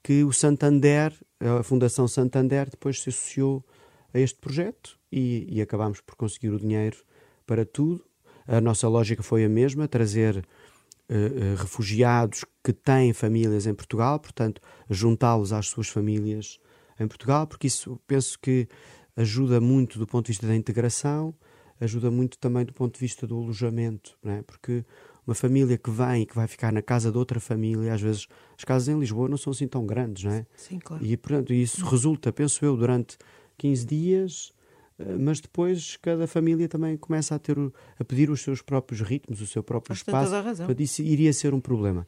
que 0.02 0.24
o 0.24 0.32
Santander, 0.32 1.12
a 1.40 1.62
Fundação 1.62 2.08
Santander, 2.08 2.68
depois 2.68 3.00
se 3.00 3.10
associou 3.10 3.64
a 4.12 4.18
este 4.18 4.38
projeto 4.38 4.98
e, 5.10 5.46
e 5.48 5.62
acabámos 5.62 6.00
por 6.00 6.16
conseguir 6.16 6.50
o 6.50 6.58
dinheiro 6.58 6.98
para 7.46 7.64
tudo. 7.64 8.04
A 8.46 8.60
nossa 8.60 8.88
lógica 8.88 9.22
foi 9.22 9.44
a 9.44 9.48
mesma, 9.48 9.86
trazer 9.86 10.36
uh, 10.36 11.14
uh, 11.14 11.56
refugiados 11.56 12.44
que 12.62 12.72
têm 12.72 13.12
famílias 13.12 13.66
em 13.66 13.74
Portugal, 13.74 14.18
portanto, 14.18 14.60
juntá-los 14.90 15.52
às 15.52 15.68
suas 15.68 15.88
famílias 15.88 16.58
em 16.98 17.06
Portugal, 17.06 17.46
porque 17.46 17.68
isso 17.68 17.98
penso 18.06 18.38
que 18.38 18.68
ajuda 19.16 19.60
muito 19.60 19.98
do 19.98 20.06
ponto 20.06 20.26
de 20.26 20.32
vista 20.32 20.46
da 20.46 20.56
integração, 20.56 21.34
ajuda 21.82 22.10
muito 22.10 22.38
também 22.38 22.64
do 22.64 22.72
ponto 22.72 22.94
de 22.94 23.00
vista 23.00 23.26
do 23.26 23.36
alojamento, 23.36 24.16
é? 24.24 24.42
porque 24.42 24.84
uma 25.26 25.34
família 25.34 25.78
que 25.78 25.90
vem 25.90 26.22
e 26.22 26.26
que 26.26 26.34
vai 26.34 26.46
ficar 26.46 26.72
na 26.72 26.82
casa 26.82 27.10
de 27.10 27.18
outra 27.18 27.38
família, 27.38 27.94
às 27.94 28.00
vezes 28.00 28.26
as 28.56 28.64
casas 28.64 28.88
em 28.88 28.98
Lisboa 28.98 29.28
não 29.28 29.36
são 29.36 29.52
assim 29.52 29.68
tão 29.68 29.86
grandes, 29.86 30.24
não 30.24 30.32
é? 30.32 30.46
Sim, 30.56 30.78
claro. 30.78 31.04
E 31.04 31.16
portanto, 31.16 31.52
isso 31.52 31.84
resulta, 31.84 32.32
penso 32.32 32.64
eu, 32.64 32.76
durante 32.76 33.16
15 33.58 33.86
dias, 33.86 34.52
eh, 34.98 35.16
mas 35.18 35.40
depois 35.40 35.96
cada 35.96 36.26
família 36.26 36.68
também 36.68 36.96
começa 36.96 37.34
a 37.34 37.38
ter 37.38 37.56
a 37.98 38.04
pedir 38.04 38.30
os 38.30 38.40
seus 38.40 38.62
próprios 38.62 39.00
ritmos, 39.00 39.40
o 39.40 39.46
seu 39.46 39.62
próprio 39.62 39.92
Acho 39.92 40.02
espaço. 40.02 40.32
razão. 40.32 40.66
Portanto, 40.66 40.82
isso 40.82 41.02
iria 41.02 41.32
ser 41.32 41.54
um 41.54 41.60
problema. 41.60 42.06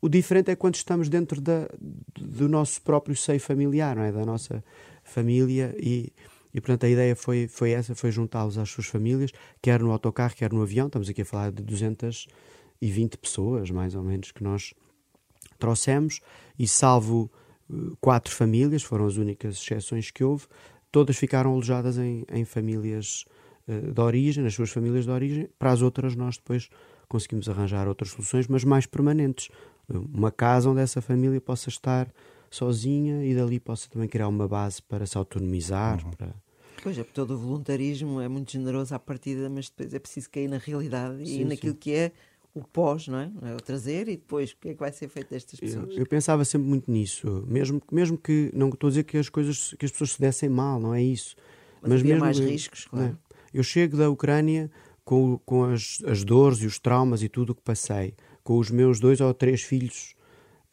O 0.00 0.08
diferente 0.08 0.50
é 0.50 0.56
quando 0.56 0.74
estamos 0.74 1.08
dentro 1.08 1.40
da, 1.40 1.68
do 2.14 2.48
nosso 2.48 2.80
próprio 2.82 3.16
seio 3.16 3.40
familiar, 3.40 3.96
não 3.96 4.02
é? 4.02 4.12
Da 4.12 4.24
nossa 4.24 4.62
família 5.02 5.74
e 5.78 6.12
e, 6.54 6.60
portanto, 6.60 6.86
a 6.86 6.88
ideia 6.88 7.16
foi, 7.16 7.48
foi 7.48 7.72
essa, 7.72 7.96
foi 7.96 8.12
juntá-los 8.12 8.56
às 8.56 8.70
suas 8.70 8.86
famílias, 8.86 9.32
quer 9.60 9.82
no 9.82 9.90
autocarro, 9.90 10.36
quer 10.36 10.52
no 10.52 10.62
avião. 10.62 10.86
Estamos 10.86 11.08
aqui 11.08 11.22
a 11.22 11.24
falar 11.24 11.50
de 11.50 11.64
220 11.64 13.18
pessoas, 13.18 13.72
mais 13.72 13.96
ou 13.96 14.04
menos, 14.04 14.30
que 14.30 14.44
nós 14.44 14.72
trouxemos. 15.58 16.20
E 16.56 16.68
salvo 16.68 17.28
eh, 17.68 17.74
quatro 18.00 18.32
famílias, 18.32 18.84
foram 18.84 19.04
as 19.04 19.16
únicas 19.16 19.56
exceções 19.56 20.12
que 20.12 20.22
houve, 20.22 20.46
todas 20.92 21.16
ficaram 21.16 21.50
alojadas 21.50 21.98
em, 21.98 22.24
em 22.30 22.44
famílias 22.44 23.24
uh, 23.66 23.92
de 23.92 24.00
origem, 24.00 24.44
nas 24.44 24.54
suas 24.54 24.70
famílias 24.70 25.06
de 25.06 25.10
origem. 25.10 25.48
Para 25.58 25.72
as 25.72 25.82
outras, 25.82 26.14
nós 26.14 26.36
depois 26.36 26.68
conseguimos 27.08 27.48
arranjar 27.48 27.88
outras 27.88 28.10
soluções, 28.10 28.46
mas 28.46 28.62
mais 28.62 28.86
permanentes. 28.86 29.48
Uma 29.88 30.30
casa 30.30 30.70
onde 30.70 30.80
essa 30.80 31.02
família 31.02 31.40
possa 31.40 31.68
estar 31.68 32.08
sozinha 32.54 33.24
e 33.24 33.34
dali 33.34 33.58
possa 33.58 33.88
também 33.88 34.08
criar 34.08 34.28
uma 34.28 34.48
base 34.48 34.82
para 34.82 35.06
se 35.06 35.16
autonomizar. 35.16 36.04
Uhum. 36.04 36.12
Para... 36.12 36.34
Pois 36.82 36.98
é, 36.98 37.02
porque 37.02 37.14
todo 37.14 37.34
o 37.34 37.38
voluntarismo 37.38 38.20
é 38.20 38.28
muito 38.28 38.52
generoso 38.52 38.94
à 38.94 38.98
partida, 38.98 39.48
mas 39.48 39.68
depois 39.68 39.94
é 39.94 39.98
preciso 39.98 40.30
cair 40.30 40.48
na 40.48 40.58
realidade 40.58 41.26
sim, 41.26 41.40
e 41.40 41.44
naquilo 41.44 41.72
sim. 41.72 41.78
que 41.78 41.92
é 41.92 42.12
o 42.54 42.62
pós, 42.62 43.08
não 43.08 43.18
é? 43.18 43.30
é? 43.42 43.54
O 43.54 43.60
trazer 43.60 44.08
e 44.08 44.16
depois 44.16 44.52
o 44.52 44.56
que 44.58 44.68
é 44.68 44.74
que 44.74 44.80
vai 44.80 44.92
ser 44.92 45.08
feito 45.08 45.30
destas 45.30 45.58
pessoas. 45.58 45.90
Eu, 45.90 45.98
eu, 45.98 46.06
pensava 46.06 46.44
sempre 46.44 46.68
muito 46.68 46.90
nisso, 46.90 47.44
mesmo, 47.48 47.82
mesmo 47.90 48.16
que 48.16 48.50
não 48.54 48.68
estou 48.68 48.86
a 48.86 48.90
dizer 48.90 49.04
que 49.04 49.18
as 49.18 49.28
coisas 49.28 49.74
que 49.76 49.84
as 49.84 49.90
pessoas 49.90 50.12
se 50.12 50.20
dessem 50.20 50.48
mal, 50.48 50.78
não 50.78 50.94
é 50.94 51.02
isso. 51.02 51.34
Mas, 51.82 51.92
mas 51.92 52.02
mesmo 52.02 52.20
mais 52.20 52.38
riscos, 52.38 52.86
claro. 52.86 53.08
Né? 53.08 53.16
Eu 53.52 53.62
chego 53.62 53.96
da 53.96 54.08
Ucrânia 54.08 54.70
com, 55.04 55.38
com 55.44 55.64
as, 55.64 56.02
as 56.06 56.24
dores 56.24 56.58
e 56.58 56.66
os 56.66 56.78
traumas 56.78 57.22
e 57.22 57.28
tudo 57.28 57.50
o 57.50 57.54
que 57.54 57.62
passei, 57.62 58.14
com 58.42 58.58
os 58.58 58.70
meus 58.70 59.00
dois 59.00 59.20
ou 59.20 59.34
três 59.34 59.62
filhos, 59.62 60.14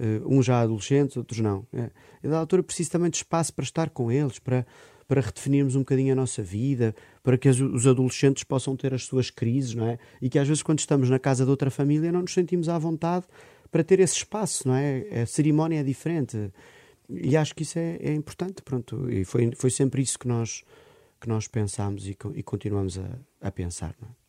uh, 0.02 0.28
uns 0.28 0.46
já 0.46 0.62
adolescentes, 0.62 1.16
outros 1.16 1.40
não. 1.40 1.66
É. 1.74 1.90
E 2.24 2.28
da 2.28 2.40
altura 2.40 2.64
preciso 2.64 2.92
também 2.92 3.10
de 3.10 3.18
espaço 3.18 3.54
para 3.54 3.64
estar 3.64 3.90
com 3.90 4.12
eles, 4.12 4.40
para 4.40 4.66
para 5.12 5.20
redefinirmos 5.20 5.76
um 5.76 5.80
bocadinho 5.80 6.14
a 6.14 6.16
nossa 6.16 6.42
vida, 6.42 6.96
para 7.22 7.38
que 7.38 7.50
os 7.50 7.86
adolescentes 7.86 8.46
possam 8.46 8.78
ter 8.78 8.94
as 8.94 9.04
suas 9.04 9.30
crises, 9.30 9.76
não 9.76 9.86
é? 9.86 10.00
E 10.22 10.30
que 10.30 10.40
às 10.40 10.48
vezes 10.48 10.64
quando 10.64 10.80
estamos 10.80 11.10
na 11.10 11.20
casa 11.20 11.44
de 11.44 11.50
outra 11.50 11.70
família 11.70 12.14
não 12.14 12.22
nos 12.22 12.34
sentimos 12.34 12.70
à 12.70 12.80
vontade 12.80 13.26
para 13.70 13.84
ter 13.84 14.00
esse 14.00 14.16
espaço, 14.16 14.70
não 14.70 14.74
é? 14.74 15.22
A 15.22 15.26
cerimónia 15.26 15.82
é 15.82 15.84
diferente. 15.84 16.50
E 17.10 17.36
acho 17.36 17.54
que 17.54 17.64
isso 17.64 17.78
é, 17.78 17.98
é 17.98 18.14
importante, 18.14 18.62
pronto. 18.62 19.12
E 19.12 19.26
foi, 19.26 19.52
foi 19.54 19.70
sempre 19.70 20.02
isso 20.02 20.18
que 20.18 20.30
nós, 20.30 20.64
que 21.20 21.28
nós 21.28 21.46
pensámos 21.46 22.08
e, 22.08 22.18
e 22.34 22.42
continuamos 22.42 22.98
a, 22.98 23.20
a 23.42 23.52
pensar, 23.52 23.94
não 24.02 24.08
é? 24.08 24.21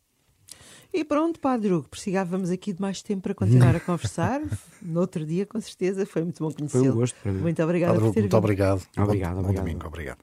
E 0.95 1.05
pronto, 1.05 1.41
Padre 1.41 1.73
Hugo, 1.73 1.89
precisávamos 1.89 2.51
aqui 2.51 2.73
de 2.73 2.81
mais 2.81 3.01
tempo 3.01 3.23
para 3.23 3.35
continuar 3.35 3.75
a 3.75 3.81
conversar. 3.81 4.43
no 4.83 5.01
outro 5.01 5.25
dia, 5.25 5.47
com 5.47 5.61
certeza, 5.61 6.05
foi 6.05 6.23
muito 6.23 6.45
bom 6.45 6.53
conhecê-lo. 6.53 6.85
Foi 6.85 6.93
um 6.93 6.97
gosto 6.97 7.17
para 7.23 7.33
mim. 7.33 7.41
Muito 7.41 7.63
obrigado 7.63 7.95
Padre 7.95 8.05
por 8.05 8.13
ter 8.13 8.21
Hugo, 8.21 8.23
muito 8.25 8.37
obrigado. 8.37 8.83
Obrigado, 8.99 9.35
bom, 9.35 9.41
obrigado. 9.41 9.63
Bom 9.65 9.71
domingo, 9.71 9.87
obrigado. 9.87 10.23